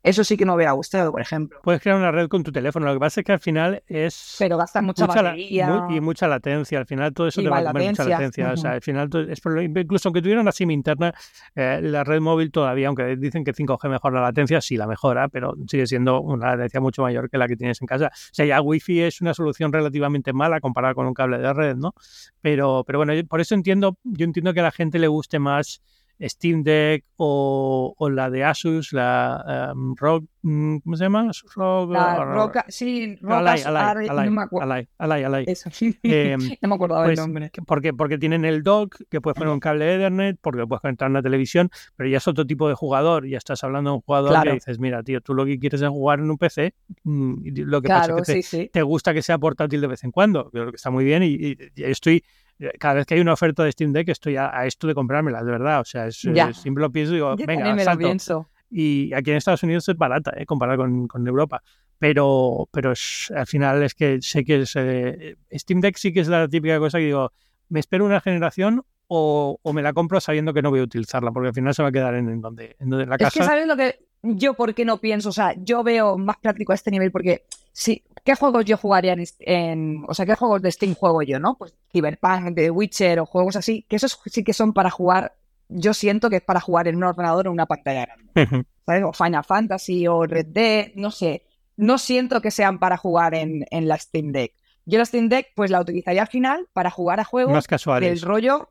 [0.06, 1.58] Eso sí que me hubiera gustado, por ejemplo.
[1.64, 2.86] Puedes crear una red con tu teléfono.
[2.86, 4.36] Lo que pasa es que al final es.
[4.38, 5.86] Pero gasta mucha, la- batería.
[5.90, 6.78] y mucha latencia.
[6.78, 8.52] Al final todo eso te va a comer mucha latencia.
[8.52, 11.12] O sea, al final, todo- es incluso aunque tuvieran una SIM interna,
[11.56, 15.26] eh, la red móvil todavía, aunque dicen que 5G mejora la latencia, sí la mejora,
[15.28, 18.06] pero sigue siendo una latencia mucho mayor que la que tienes en casa.
[18.06, 21.74] O sea, ya Wi-Fi es una solución relativamente mala comparada con un cable de red,
[21.74, 21.94] ¿no?
[22.40, 25.82] Pero, pero bueno, por eso entiendo, yo entiendo que a la gente le guste más
[26.20, 31.30] Steam Deck o, o la de Asus, la em, Rock, mm, ¿cómo se llama?
[31.54, 34.72] Rock, La o- roca, sí, Alay, Alay, Alay, no me acuerdo.
[34.98, 35.44] Alay, Alay.
[35.46, 35.70] Eso.
[36.02, 37.50] Eh, no me acordaba Pues, el nombre.
[37.50, 40.80] que- porque, porque tienen el dock, que puedes poner un cable Ethernet, porque lo puedes
[40.80, 43.26] conectar a una televisión, pero ya es otro tipo de jugador.
[43.26, 44.50] Ya estás hablando de un jugador Claro.
[44.50, 46.74] que dices, mira, tío, tú lo que quieres es jugar en un PC.
[47.04, 47.34] mm,
[47.66, 48.70] lo que pasa Claro, es que te, sí, sí.
[48.72, 50.50] te gusta que sea portátil de vez en cuando.
[50.50, 52.24] Que está muy bien y, y- y estoy.
[52.60, 54.94] Eh, Cada vez que hay una oferta de Steam Deck estoy a, a esto de
[54.94, 55.80] comprármela, de verdad.
[55.80, 56.48] O sea, es, Ya.
[56.50, 58.48] eh, siempre lo pienso y digo, Yo venga, me lo pienso.
[58.70, 60.44] Y aquí en Estados Unidos es barata, ¿eh?
[60.46, 61.62] comparada con, con Europa.
[61.98, 66.20] Pero, pero es- al final es que sé que es, eh, Steam Deck sí que
[66.20, 67.32] es la típica cosa que digo,
[67.68, 71.48] me espero una generación o, me la compro sabiendo que no voy a utilizarla, porque
[71.48, 73.28] al final se va a quedar en, donde, en, la casa.
[73.28, 76.36] Es que sabes lo que yo por qué no pienso, o sea, yo veo más
[76.38, 77.44] práctico a este nivel porque
[77.76, 81.58] sí, ¿qué juegos yo jugaría en, o sea, qué juegos de Steam juego yo, no?
[81.58, 85.36] Pues Cyberpunk, The Witcher o juegos así, que esos sí que son para jugar,
[85.68, 88.66] yo siento que es para jugar en un ordenador o en una pantalla grande.
[88.86, 89.04] ¿Sabes?
[89.04, 91.44] O Final Fantasy o Red Dead, no sé.
[91.76, 94.54] No siento que sean para jugar en, en la Steam Deck.
[94.86, 98.08] Yo la Steam Deck pues la utilizaría al final para jugar a juegos más casuales.
[98.08, 98.70] del rollo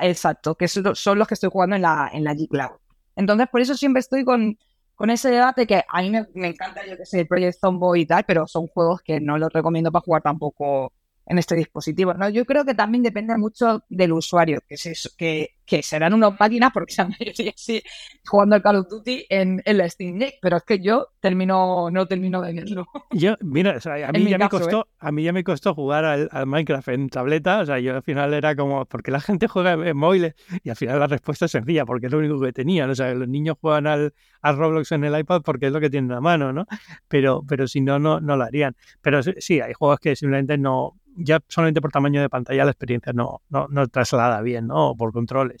[0.00, 2.76] exacto, que son los que estoy jugando en la, en la G Cloud.
[3.16, 4.58] Entonces, por eso siempre estoy con,
[4.98, 8.06] con ese debate que a mí me, encanta, yo que sé, el Project Zomboid y
[8.06, 10.92] tal, pero son juegos que no los recomiendo para jugar tampoco
[11.24, 12.14] en este dispositivo.
[12.14, 12.28] ¿no?
[12.30, 16.72] Yo creo que también depende mucho del usuario, que, es que, que serán unas máquinas,
[16.72, 17.82] porque la mayoría sí
[18.26, 21.90] jugando al Call of Duty en, en la Steam Deck, pero es que yo termino,
[21.90, 22.86] no termino de verlo.
[23.10, 24.94] Yo, mira, a, mí ya me costó, ¿eh?
[24.98, 28.32] a mí ya me costó jugar al, Minecraft en tableta, o sea, yo al final
[28.32, 31.84] era como, porque la gente juega en móviles, y al final la respuesta es sencilla,
[31.84, 35.04] porque es lo único que tenían, o sea, los niños juegan al, al Roblox en
[35.04, 36.66] el iPad porque es lo que tienen a mano, ¿no?
[37.08, 38.74] Pero, pero si no, no, no lo harían.
[39.02, 43.12] Pero sí, hay juegos que simplemente no, ya solamente por tamaño de pantalla la experiencia
[43.12, 44.94] no, no, no traslada bien, ¿no?
[44.96, 45.57] Por controles.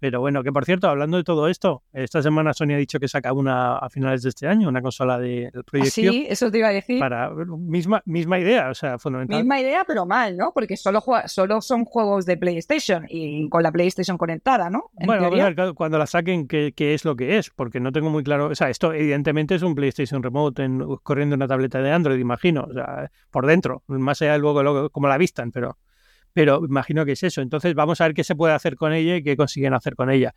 [0.00, 3.08] Pero bueno, que por cierto, hablando de todo esto, esta semana Sony ha dicho que
[3.08, 5.90] saca una a finales de este año, una consola de proyecto.
[5.90, 6.98] Sí, eso te iba a decir.
[6.98, 9.38] Para misma, misma idea, o sea, fundamental.
[9.38, 10.52] Misma idea, pero mal, ¿no?
[10.52, 14.90] Porque solo, solo son juegos de PlayStation y con la PlayStation conectada, ¿no?
[15.04, 15.30] bueno,
[15.74, 17.50] cuando la saquen, ¿qué, ¿qué, es lo que es?
[17.50, 18.46] Porque no tengo muy claro.
[18.46, 22.66] O sea, esto evidentemente es un PlayStation Remote en, corriendo una tableta de Android, imagino.
[22.68, 25.78] O sea, por dentro, más allá de luego, luego como la vistan, pero,
[26.34, 27.40] pero imagino que es eso.
[27.40, 30.10] Entonces vamos a ver qué se puede hacer con ella y qué consiguen hacer con
[30.10, 30.34] ella.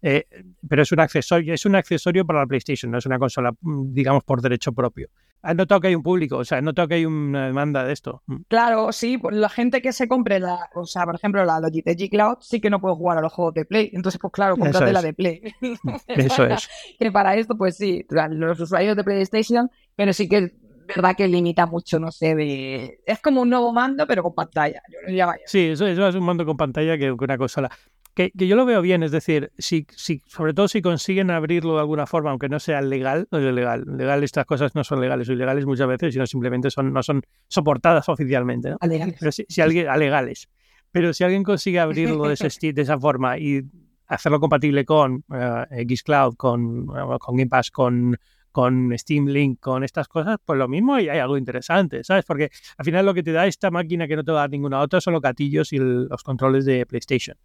[0.00, 0.26] Eh,
[0.68, 3.92] pero es un accesorio, es un accesorio para la PlayStation, no es una consola, mm,
[3.92, 5.08] digamos, por derecho propio.
[5.42, 6.36] ¿Has notado que hay un público?
[6.36, 8.22] O sea, ¿has notado que hay una demanda de esto?
[8.26, 8.36] Mm.
[8.48, 9.18] Claro, sí.
[9.30, 12.60] La gente que se compre la, o sea, por ejemplo, la Logitech G Cloud, sí
[12.60, 13.90] que no puede jugar a los juegos de Play.
[13.92, 15.42] Entonces, pues claro, cómprate la de Play.
[16.08, 16.68] Eso es.
[16.98, 20.52] que para esto, pues sí, los usuarios de PlayStation, pero sí que
[20.88, 23.00] verdad que limita mucho, no sé, de...
[23.06, 24.82] es como un nuevo mando, pero con pantalla.
[25.46, 27.70] Sí, eso, es un mando con pantalla que, una consola.
[28.14, 31.74] Que, que, yo lo veo bien, es decir, si, si, sobre todo si consiguen abrirlo
[31.74, 33.84] de alguna forma, aunque no sea legal, no es legal.
[33.86, 37.22] Legal estas cosas no son legales o ilegales muchas veces, sino simplemente son, no son
[37.46, 38.70] soportadas oficialmente.
[38.70, 38.78] ¿no?
[38.80, 40.48] Pero si, alguien, alegales.
[40.90, 43.62] Pero si alguien consigue abrirlo de, ese, de esa forma y
[44.08, 48.16] hacerlo compatible con uh, Xcloud, con, uh, con Game Pass, con
[48.52, 52.24] con Steam Link, con estas cosas, pues lo mismo y hay algo interesante, ¿sabes?
[52.24, 54.50] Porque al final lo que te da esta máquina que no te va a dar
[54.50, 57.36] ninguna otra son los gatillos y los controles de PlayStation.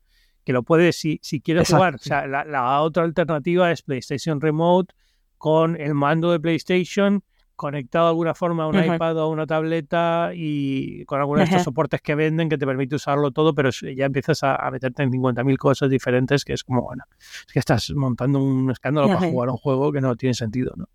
[0.43, 4.93] Que lo puedes, si, si quieres jugar, o sea, la, otra alternativa es PlayStation Remote
[5.37, 7.23] con el mando de PlayStation
[7.55, 11.45] conectado de alguna forma a un iPad o a una tableta y con algunos de
[11.45, 15.11] estos soportes que venden que te permite usarlo todo, pero ya empiezas a, meterte en
[15.11, 17.03] 50.000 cosas diferentes que es como, bueno,
[17.47, 20.87] es que estás montando un escándalo para jugar un juego que no tiene sentido, ¿no?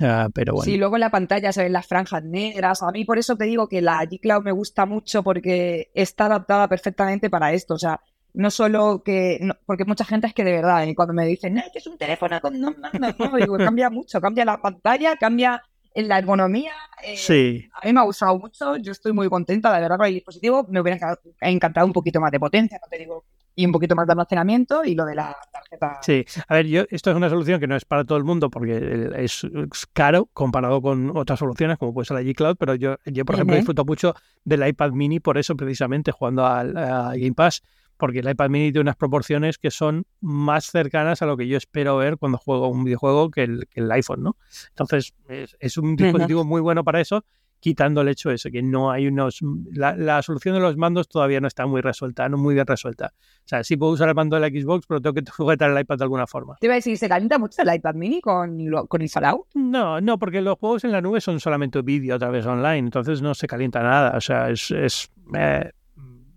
[0.00, 0.64] Ah, pero bueno.
[0.64, 2.82] Sí, luego en la pantalla se ven las franjas negras.
[2.82, 6.68] A mí por eso te digo que la G-Cloud me gusta mucho porque está adaptada
[6.68, 7.74] perfectamente para esto.
[7.74, 8.00] O sea,
[8.34, 10.94] no solo que, porque mucha gente es que de verdad, ¿eh?
[10.94, 12.74] cuando me dicen, no, que es un teléfono con no,
[13.18, 15.62] no, digo, cambia mucho, cambia la pantalla, cambia
[15.98, 16.72] en la ergonomía.
[17.02, 17.68] Eh, sí.
[17.72, 20.64] A mí me ha gustado mucho, yo estoy muy contenta, de verdad, con el dispositivo.
[20.68, 23.24] Me hubiera encantado un poquito más de potencia, no te digo,
[23.56, 25.98] y un poquito más de almacenamiento y lo de la tarjeta.
[26.02, 28.48] Sí, a ver, yo esto es una solución que no es para todo el mundo
[28.48, 29.44] porque es,
[29.92, 33.34] caro comparado con otras soluciones como puede ser la G Cloud, pero yo, yo por
[33.34, 37.62] ejemplo, disfruto mucho del iPad mini por eso precisamente jugando al Game Pass
[37.98, 41.56] porque el iPad mini tiene unas proporciones que son más cercanas a lo que yo
[41.56, 44.36] espero ver cuando juego un videojuego que el, el iPhone, ¿no?
[44.70, 47.24] Entonces, es, un dispositivo muy bueno para eso,
[47.60, 49.40] quitando el hecho de eso, que no hay unos...
[49.72, 53.12] La, solución de los mandos todavía no está muy resuelta, no muy bien resuelta.
[53.16, 55.80] O sea, sí puedo usar el mando de la Xbox, pero tengo que sujetar el
[55.80, 56.56] iPad de alguna forma.
[56.60, 59.46] Te iba a decir, ¿se calienta mucho el iPad mini con, con el Fallout?
[59.54, 63.22] No, no, porque los juegos en la nube son solamente vídeo a través online, entonces
[63.22, 64.16] no se calienta nada.
[64.16, 64.70] O sea, es...
[64.70, 65.70] es eh,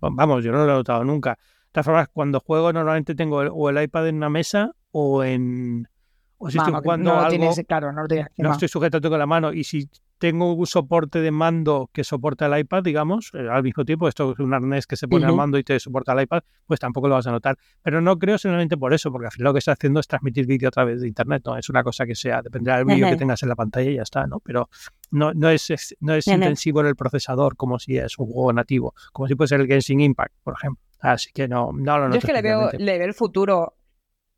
[0.00, 1.38] vamos, yo no lo he notado nunca.
[1.72, 5.88] De todas formas, cuando juego normalmente tengo o el iPad en una mesa o en...
[6.36, 8.04] O si estoy jugando algo, claro, no,
[8.36, 9.88] no estoy sujeto con la mano y si
[10.22, 14.30] tengo un soporte de mando que soporta el iPad, digamos, eh, al mismo tiempo, esto
[14.30, 17.08] es un arnés que se pone al mando y te soporta el iPad, pues tampoco
[17.08, 17.58] lo vas a notar.
[17.82, 20.46] Pero no creo solamente por eso, porque al final lo que está haciendo es transmitir
[20.46, 21.56] vídeo a través de Internet, ¿no?
[21.56, 24.02] Es una cosa que sea, dependerá del vídeo que tengas en la pantalla y ya
[24.02, 24.38] está, ¿no?
[24.38, 24.68] Pero
[25.10, 28.94] no, no es, no es intensivo en el procesador como si es un juego nativo,
[29.12, 30.84] como si puede ser el Genshin Impact, por ejemplo.
[31.02, 32.14] Así que no, no lo noto.
[32.14, 33.74] Yo es que le veo, le veo el futuro.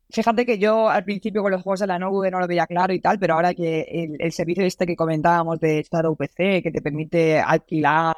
[0.09, 2.91] Fíjate que yo al principio con los juegos de la nube no lo veía claro
[2.93, 6.81] y tal, pero ahora que el, servicio este que comentábamos de Shadow PC, que te
[6.81, 8.15] permite alquilar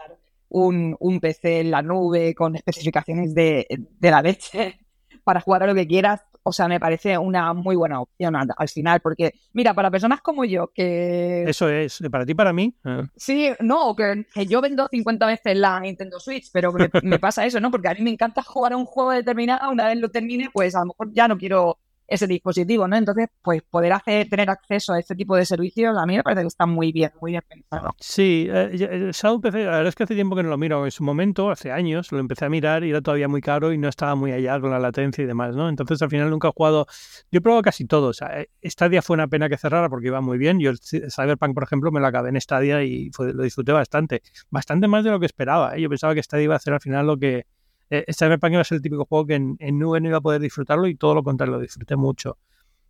[0.50, 4.80] un, un PC en la nube con especificaciones de, de la leche
[5.26, 8.70] para jugar a lo que quieras, o sea, me parece una muy buena opción al,
[8.70, 11.44] final, porque, mira, para personas como yo, que...
[11.44, 12.74] Eso es, para ti, para mí.
[12.86, 13.04] Eh.
[13.16, 17.60] Sí, no, que, yo vendo 50 veces la Nintendo Switch, pero me, me, pasa eso,
[17.60, 17.70] ¿no?
[17.70, 20.74] Porque a mí me encanta jugar a un juego determinado, una vez lo termine, pues
[20.76, 22.96] a lo mejor ya no quiero ese dispositivo, ¿no?
[22.96, 26.42] Entonces, pues poder hacer, tener acceso a este tipo de servicios, a mí me parece
[26.42, 27.94] que está muy bien, muy bien pensado.
[28.00, 30.86] Sí, eh, eh Shadow PC, la verdad es que hace tiempo que no lo miro.
[30.86, 33.78] En su momento, hace años, lo empecé a mirar y era todavía muy caro y
[33.78, 35.68] no estaba muy allá con la latencia y demás, ¿no?
[35.68, 36.88] Entonces, al final nunca he jugado.
[37.32, 38.08] Yo he probado casi todo.
[38.08, 40.60] O sea, eh, Stadia fue una pena que cerrara porque iba muy bien.
[40.60, 44.22] Yo Cyberpunk, por ejemplo, me lo acabé en Stadia y lo disfruté bastante.
[44.50, 45.76] Bastante más de lo que esperaba.
[45.76, 45.82] ¿eh?
[45.82, 47.46] Yo pensaba que Stadia iba a hacer al final lo que.
[47.90, 50.22] Eh, Cyberpunk iba a ser el típico juego que en, en nube no iba a
[50.22, 52.38] poder disfrutarlo y todo lo contrario, lo disfruté mucho.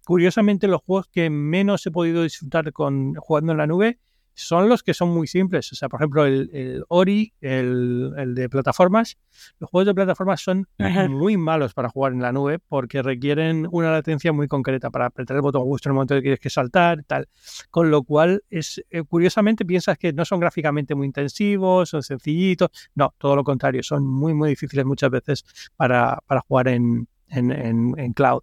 [0.06, 4.00] Curiosamente, los juegos que menos he podido disfrutar con jugando en la nube
[4.38, 5.72] son los que son muy simples.
[5.72, 9.18] O sea, por ejemplo, el, Ori, el, de plataformas.
[9.60, 10.68] Los juegos de plataformas son
[11.10, 15.36] muy malos para jugar en la nube porque requieren una latencia muy concreta para apretar
[15.36, 17.28] el botón justo en el momento que quieres que saltar, tal.
[17.72, 22.70] Con lo cual, es eh, curiosamente piensas que no son gráficamente muy intensivos, son sencillitos.
[22.94, 25.44] No, todo lo contrario, son muy, muy difíciles muchas veces
[25.76, 28.42] para, para jugar en, en, en cloud.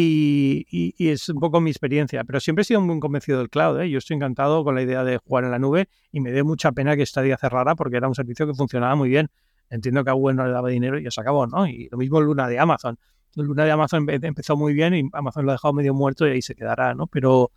[0.00, 3.80] Y, es un poco mi experiencia, pero siempre he sido muy convencido del cloud.
[3.80, 3.90] ¿eh?
[3.90, 6.72] Yo estoy encantado con la idea de jugar en la nube y me dio mucha
[6.72, 9.30] pena que esta día cerrara porque era un servicio que funcionaba muy bien.
[9.70, 11.66] Entiendo que a Google no le daba dinero y ya se acabó, ¿no?
[11.66, 12.98] Y lo mismo Luna de Amazon.
[13.34, 16.42] Luna de Amazon empezó muy bien y Amazon lo ha dejado medio muerto y ahí
[16.42, 17.06] se quedará, ¿no?
[17.06, 17.52] Pero,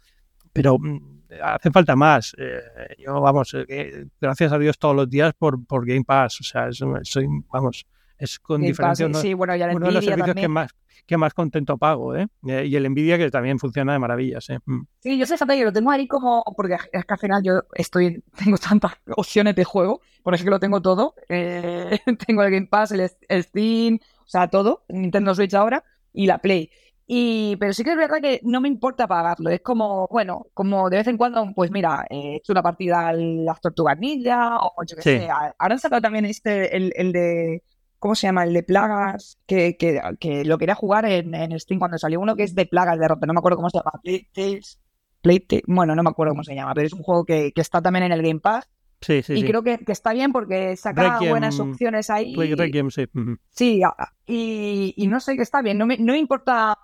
[0.52, 2.36] pero mm, hace falta más.
[2.38, 2.60] Eh,
[3.00, 6.42] yo, vamos, eh, gracias a Dios todos los días por, por Game Pass.
[6.42, 6.70] O sea,
[7.04, 7.86] soy, vamos,
[8.22, 10.72] es con diferencia uno, uno de los servicios que más,
[11.08, 12.28] que más contento pago, ¿eh?
[12.48, 12.66] ¿eh?
[12.68, 14.60] Y el Nvidia que también funciona de maravillas, ¿eh?
[14.64, 14.82] Mm.
[15.00, 17.62] Sí, yo sé, que yo lo tengo ahí como, porque es que al final yo
[17.74, 21.16] estoy, tengo tantas opciones de juego, por eso que lo tengo todo.
[21.30, 21.98] Eh,
[22.28, 23.10] tengo el Game Pass, el,
[23.44, 26.70] Steam, o sea, todo, Nintendo Switch ahora y la Play.
[27.08, 29.50] Y, pero sí que es verdad que no me importa pagarlo.
[29.50, 33.14] Es como, bueno, como de vez en cuando, pues mira, he hecho una partida a
[33.14, 35.30] las tortugas ninja, o yo qué sé.
[35.30, 37.64] Ahora han sacado también este, el, el de
[38.02, 38.44] ¿cómo se llama?
[38.44, 42.36] El de plagas, que, que, que lo quería jugar en, en, Steam cuando salió uno
[42.36, 43.92] que es de plagas de pero no me acuerdo cómo se llama.
[45.22, 45.64] Playtales.
[45.68, 48.06] bueno, no me acuerdo cómo se llama, pero es un juego que, que está también
[48.06, 48.68] en el Game Pass.
[49.02, 52.34] Sí, sí, y creo que, que, está bien porque saca buenas opciones ahí.
[52.90, 53.08] sí.
[53.50, 53.82] Sí,
[54.26, 55.78] y, y, no sé, que está bien.
[55.78, 56.78] No me, no me importa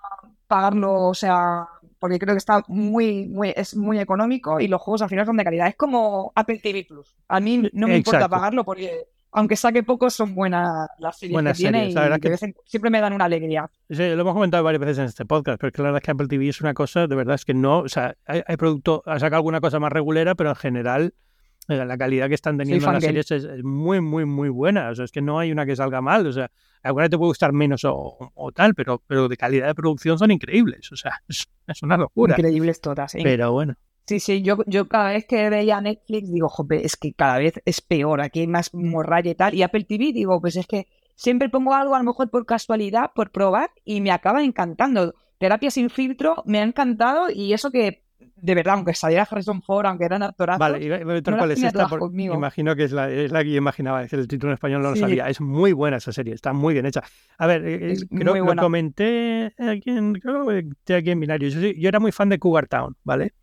[0.47, 5.01] pagarlo, o sea, porque creo que está muy, muy, es muy económico y los juegos
[5.01, 5.67] al final son de calidad.
[5.67, 7.15] Es como Apple TV Plus.
[7.27, 9.07] A mí no me importa pagarlo porque
[9.37, 12.37] aunque saque poco, son buenas las series que tiene y que...
[12.65, 13.69] siempre me dan una alegría.
[13.87, 16.05] Sí, lo hemos comentado varias veces en este podcast, pero es que la verdad es
[16.05, 19.03] que Apple TV es una cosa, de verdad es que no, o sea, hay, producto,
[19.05, 21.13] ha sacado alguna cosa más regulera, pero en general
[21.67, 24.89] eh, la calidad que están teniendo las series es, muy, muy, muy buena.
[24.89, 26.25] O sea, es que no hay una que salga mal.
[26.25, 26.49] O sea,
[26.81, 30.91] alguna te puede gustar menos o, tal, pero, pero de calidad de producción son increíbles.
[30.91, 32.33] O sea, es, es una locura.
[32.35, 33.13] Increíbles todas.
[33.13, 33.19] ¿eh?
[33.21, 33.75] Pero bueno.
[34.07, 37.61] Sí, sí, yo, yo cada vez que veía Netflix digo, joder, es que cada vez
[37.65, 39.53] es peor, aquí hay más morralla y tal.
[39.53, 43.11] Y Apple TV digo, pues es que siempre pongo algo a lo mejor por casualidad,
[43.13, 45.13] por probar, y me acaba encantando.
[45.39, 48.05] Terapia sin filtro me ha encantado y eso que,
[48.37, 50.59] de verdad, aunque saliera Harrison Ford, aunque eran actorazos...
[50.59, 54.13] Vale, y cuál es esta, imagino que es la, es la, que yo imaginaba, es
[54.13, 55.27] el título en español no lo sabía.
[55.27, 57.03] Es muy buena esa serie, está muy bien hecha.
[57.37, 61.49] A ver, eh, eh, creo que lo comenté aquí en, creo aquí en Binario.
[61.49, 63.33] Yo, yo era muy fan de Cougar Town, ¿vale?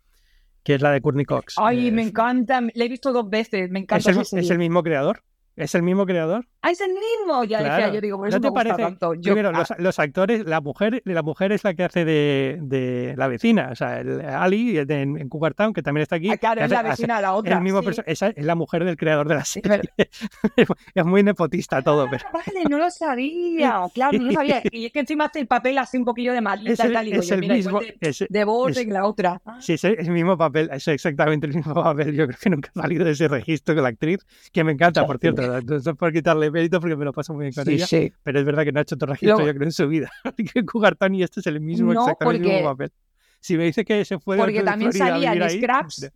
[0.65, 1.55] Que es la de Courtney Cox.
[1.57, 4.09] Ay, me encanta, la he visto dos veces, me encanta.
[4.09, 5.21] ¿Es el, ¿Es el mismo creador?
[5.55, 6.45] ¿Es el mismo creador?
[6.61, 7.43] Ah, es el mismo.
[7.43, 8.81] Ya decía, yo digo, por eso ¿No te me parece?
[8.81, 9.13] tanto.
[9.21, 13.27] Primero, los, los, actores, la mujer, la mujer es la que hace de, de la
[13.27, 16.29] vecina, o sea, el, Ali en, en Cougar Town, que también está aquí.
[16.29, 17.57] Ah, claro, es la vecina, la otra.
[17.57, 18.01] El mismo sí.
[18.05, 19.81] Esa es la mujer del creador de la serie.
[20.95, 22.25] es muy nepotista todo, ah, pero.
[22.33, 23.75] Vale, no lo sabía.
[23.93, 24.61] Claro, no lo sabía.
[24.71, 27.07] Y es que encima hace el papel así un poquillo de el, y tal.
[27.13, 27.79] es el mismo.
[28.29, 29.41] De, Borden, en la otra.
[29.59, 32.13] Sí, es el mismo papel, es exactamente el mismo papel.
[32.13, 35.05] Yo creo que nunca ha salido de ese registro con la actriz, que me encanta,
[35.05, 35.44] por cierto.
[35.45, 37.87] Entonces, porque darle mérito porque me lo paso muy bien con ella.
[38.23, 40.11] Pero es verdad que no ha hecho otro registro, yo creo, en su vida.
[40.53, 42.91] que Cougartón y este es el mismo, exactamente el mismo papel.
[43.39, 46.11] Si me dice que se fue Porque también salía en Scraps.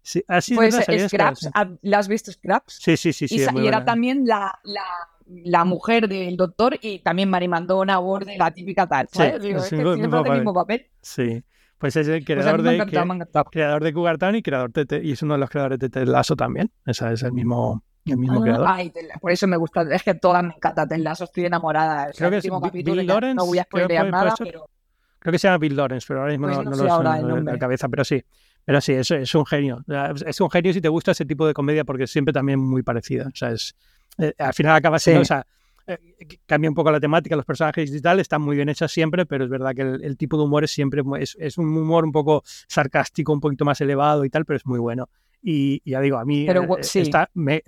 [0.00, 1.50] Sí, así pues Scraps, Scraps
[1.80, 2.74] ¿la has visto Scraps?
[2.74, 3.26] Sí, sí, sí.
[3.26, 4.84] sí y, y era también la, la,
[5.26, 9.08] la, mujer del doctor y también Mari Mandona, Borde, la típica tal.
[9.10, 9.36] ¿sabes?
[9.40, 10.86] Sí, Digo, es que siempre hace el mismo papel.
[11.00, 11.42] Sí.
[11.78, 15.12] Pues es el pues creador, pues de, que, creador de Cougar y creador de, y
[15.12, 16.70] es uno de los creadores de Ted Lasso también.
[16.86, 17.82] Esa es el mismo,
[18.12, 18.66] el mismo creador.
[18.68, 19.82] Ay, por eso me gusta.
[19.82, 20.88] Es que todas me encantan.
[20.88, 22.10] Ted Lasso, estoy enamorada.
[22.16, 23.34] Creo que es Bill Lawrence.
[23.34, 24.68] No voy a spoilear nada, pero...
[25.18, 27.44] Creo que se llama Bill Lawrence, pero ahora mismo pues no, no, lo sé en
[27.46, 28.22] la cabeza, pero sí.
[28.64, 29.84] Pero sí, es, es un genio.
[30.26, 32.82] Es un genio si te gusta ese tipo de comedia porque es siempre también muy
[32.82, 33.28] parecida.
[33.28, 33.74] O sea, es,
[34.18, 35.46] eh, al final acaba siendo, o sea,
[35.86, 35.98] eh,
[36.46, 39.44] cambia un poco la temática, los personajes y tal, están muy bien hechos siempre, pero
[39.44, 42.42] es verdad que el, tipo de humor es siempre, es, es, un humor un poco
[42.44, 45.08] sarcástico, un poquito más elevado y tal, pero es muy bueno.
[45.46, 47.00] Y, ya digo, a mí pero, sí.
[47.00, 47.62] está, me,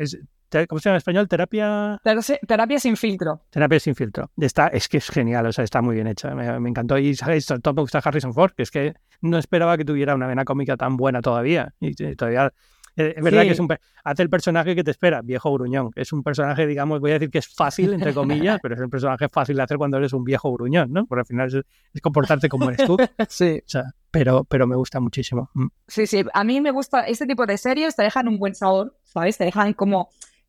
[0.68, 1.28] ¿Cómo se llama en español?
[1.28, 2.00] Terapia.
[2.46, 3.42] Terapia sin filtro.
[3.50, 4.30] Terapia sin filtro.
[4.36, 6.34] Está, es que es genial, o sea, está muy bien hecha.
[6.34, 6.96] Me, encantó.
[6.98, 7.46] Y ¿sabes?
[7.46, 10.76] todo me gusta Harrison Ford, que es que no esperaba que tuviera una vena cómica
[10.76, 11.74] tan buena todavía.
[11.80, 12.50] Y todavía eh,
[12.96, 13.68] es verdad que es un,
[14.04, 15.90] hace el personaje que te espera, viejo gruñón.
[15.94, 18.90] Es un personaje, digamos, voy a decir que es fácil, entre comillas, pero es un
[18.90, 21.06] personaje fácil de hacer cuando eres un viejo gruñón, ¿no?
[21.06, 22.96] Porque al final es, comportarte como eres tú.
[23.28, 23.58] sí.
[23.58, 25.50] O sea, pero, pero me gusta muchísimo.
[25.54, 25.66] Mm.
[25.86, 26.24] Sí, sí.
[26.32, 29.36] A mí me gusta este tipo de series, te dejan un buen sabor, ¿sabes?
[29.36, 30.08] Te dejan como...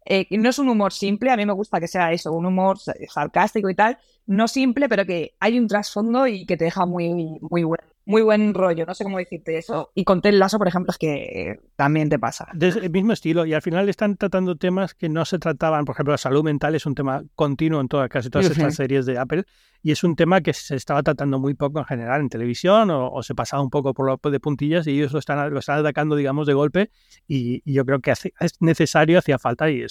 [0.09, 2.77] Eh, no es un humor simple, a mí me gusta que sea eso, un humor
[3.09, 7.37] sarcástico y tal, no simple, pero que hay un trasfondo y que te deja muy,
[7.41, 9.91] muy bueno muy buen rollo, no sé cómo decirte eso.
[9.93, 12.47] Y con Tel Lasso, por ejemplo, es que también te pasa.
[12.59, 16.13] el mismo estilo, y al final están tratando temas que no se trataban, por ejemplo,
[16.13, 19.43] la salud mental es un tema continuo en todas, casi todas estas series de Apple,
[19.83, 23.21] y es un tema que se estaba tratando muy poco en general en televisión, o,
[23.23, 26.15] se pasaba un poco por lo de puntillas, y ellos lo están, lo están atacando,
[26.15, 26.91] digamos, de golpe,
[27.27, 29.85] y, yo creo que es necesario, hacía falta, y,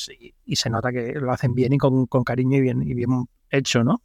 [0.47, 3.27] y, se nota que lo hacen bien y con, con cariño y bien, y bien
[3.51, 4.01] hecho, ¿no?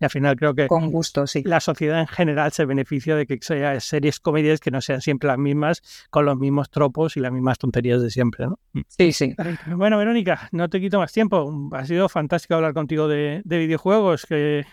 [0.00, 1.42] Y al final creo que Con gusto, sí.
[1.44, 5.28] la sociedad en general se beneficia de que sea series comedias que no sean siempre
[5.28, 8.58] las mismas, con los mismos tropos y las mismas tonterías de siempre, ¿no?
[8.72, 8.80] Mm.
[8.88, 9.34] Sí, sí.
[9.66, 11.70] Bueno, Verónica, no te quito más tiempo.
[11.72, 14.66] Ha sido fantástico hablar contigo de, videojuegos, que,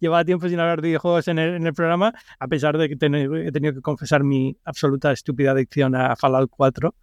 [0.00, 2.94] llevaba tiempo sin hablar de videojuegos en el, en el programa, a pesar de que
[2.94, 6.94] he tenido que confesar mi absoluta estúpida adicción a Fallout 4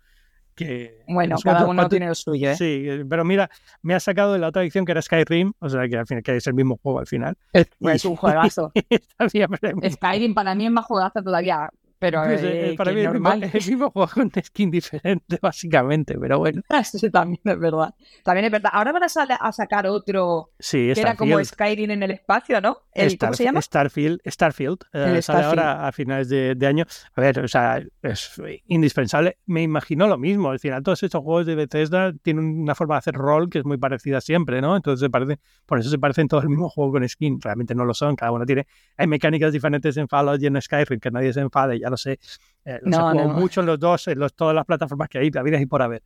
[1.08, 2.56] bueno, cada uno tiene lo suyo, ¿eh?
[2.56, 3.50] Sí, pero mira,
[3.82, 6.24] me ha sacado de la otra edición que era Skyrim, o sea que al final
[6.24, 7.38] que es el mismo juego al final.
[7.54, 8.72] Es, un juegazo.
[9.92, 11.70] Skyrim para mí es más juegazo todavía.
[12.00, 13.44] Pero pues, eh, para mí normal.
[13.44, 16.62] Es el mismo juego con skin diferente, básicamente, pero bueno.
[16.70, 17.94] Eso también es verdad.
[18.24, 18.72] También es verdad.
[18.74, 22.80] Ahora van a, sacar otro sí, que era como Skyrim en el espacio, ¿no?
[23.20, 23.62] ¿Cómo se llama?
[23.62, 24.22] Starfield.
[24.26, 24.80] Starfield.
[24.94, 26.86] Eh, sale ahora a finales de, año.
[27.16, 29.38] A ver, o sea, es indispensable.
[29.46, 30.52] Me imagino lo mismo.
[30.52, 33.66] Al final, todos estos juegos de Bethesda tienen una forma de hacer rol que es
[33.66, 34.76] muy parecida siempre, ¿no?
[34.76, 37.42] Entonces, se parece, por eso se parecen todos el mismo juego con skin.
[37.42, 38.16] Realmente no lo son.
[38.16, 38.68] Cada uno tiene.
[38.96, 41.80] Hay mecánicas diferentes en Fallout y en Skyrim que nadie se enfade.
[41.80, 42.20] Ya no sé,
[42.66, 45.60] eh, no, mucho en los dos, en los, todas las plataformas que hay, la vida
[45.60, 46.04] y por haber.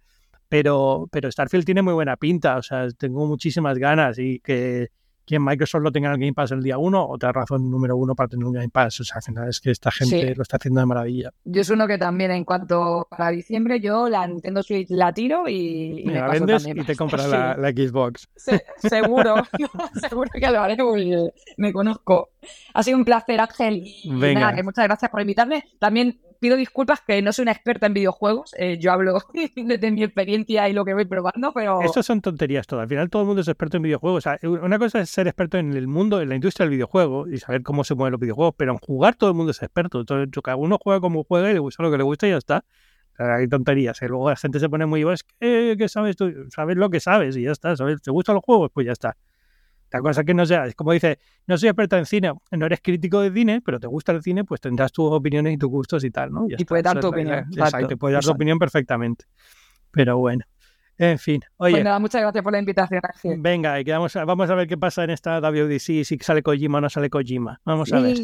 [0.47, 4.89] Pero, pero Starfield tiene muy buena pinta, o sea, tengo muchísimas ganas y que,
[5.25, 8.15] que Microsoft lo tenga en el Game Pass el día uno, otra razón número uno
[8.15, 8.99] para tener un Game Pass.
[9.01, 11.31] O sea, al final es que esta gente lo está haciendo de maravilla.
[11.45, 15.47] Yo es uno que también, en cuanto a diciembre, yo la Nintendo Switch la tiro
[15.47, 18.29] y, me la vendes y te compras la, Xbox.
[18.77, 19.35] seguro,
[20.09, 22.29] seguro que lo haré porque me conozco.
[22.73, 23.83] Ha sido un placer, Ángel.
[23.85, 25.63] Y nada, que muchas gracias por invitarme.
[25.79, 28.53] También pido disculpas que no soy una experta en videojuegos.
[28.57, 29.17] Eh, yo hablo
[29.55, 31.81] desde mi experiencia y lo que voy probando, pero.
[31.81, 32.83] Estas son tonterías todas.
[32.83, 34.25] Al final todo el mundo es experto en videojuegos.
[34.41, 37.63] una cosa es ser experto en el mundo, en la industria del videojuego y saber
[37.63, 40.01] cómo se mueven los videojuegos, pero en jugar todo el mundo es experto.
[40.01, 42.37] Entonces, cada uno juega como juega y le gusta lo que le gusta y ya
[42.39, 42.65] está.
[43.17, 44.01] hay tonterías.
[44.01, 45.09] Y luego la gente se pone muy.
[45.13, 46.29] Es que, ¿qué sabes tú?
[46.53, 47.77] Sabes lo que sabes y ya está.
[47.77, 48.01] ¿Sabes?
[48.01, 48.69] ¿Te gustan los juegos?
[48.73, 49.15] Pues ya está.
[49.93, 52.81] La cosa que no sea, es como dice, no soy experta en cine, no eres
[52.81, 56.03] crítico de cine, pero te gusta el cine, pues tendrás tus opiniones y tus gustos
[56.03, 56.47] y tal, ¿no?
[56.49, 57.45] y puedes dar tu opinión.
[57.55, 59.25] Exacto, puedes dar tu opinión perfectamente.
[59.91, 60.43] Pero bueno.
[60.97, 61.73] En fin, oye.
[61.73, 63.01] Pues nada, muchas gracias por la invitación.
[63.37, 66.81] Venga, y quedamos, vamos a ver qué pasa en esta WDC, si sale Kojima o
[66.81, 67.59] no sale Kojima.
[67.65, 68.17] Vamos a ver.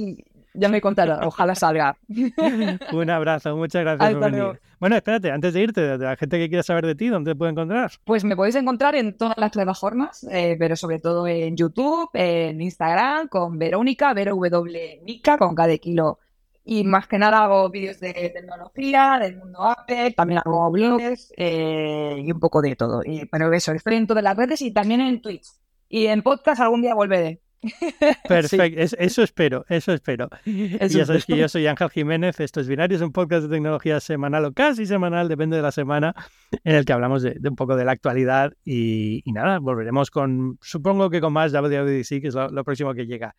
[0.53, 1.97] Ya me contará, ojalá salga.
[2.91, 4.59] Un abrazo, muchas gracias por venir.
[4.79, 7.35] Bueno, espérate, antes de irte, de la gente que quiera saber de ti, ¿dónde te
[7.35, 7.91] puede encontrar?
[8.05, 12.61] Pues me podéis encontrar en todas las plataformas, eh, pero sobre todo en YouTube, en
[12.61, 16.19] Instagram, con Verónica, Vero W Mica, con cada kilo.
[16.63, 22.21] Y más que nada hago vídeos de tecnología, del mundo Apple, también hago blogs eh,
[22.23, 23.01] y un poco de todo.
[23.03, 25.47] Y, pero eso, estoy en todas las redes y también en Twitch.
[25.87, 27.41] Y en podcast algún día volveré.
[28.27, 30.29] Perfecto, eso espero, eso espero.
[30.45, 33.99] ya sabes que yo soy Ángel Jiménez, esto es Binario, es un podcast de tecnología
[33.99, 36.15] semanal o casi semanal, depende de la semana,
[36.63, 41.09] en el que hablamos de, un poco de la actualidad y, nada, volveremos con, supongo
[41.09, 43.35] que con más WWDC, que es lo próximo que llega.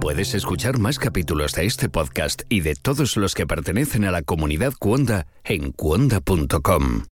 [0.00, 4.22] Puedes escuchar más capítulos de este podcast y de todos los que pertenecen a la
[4.22, 7.09] comunidad Cuonda en cuonda.com.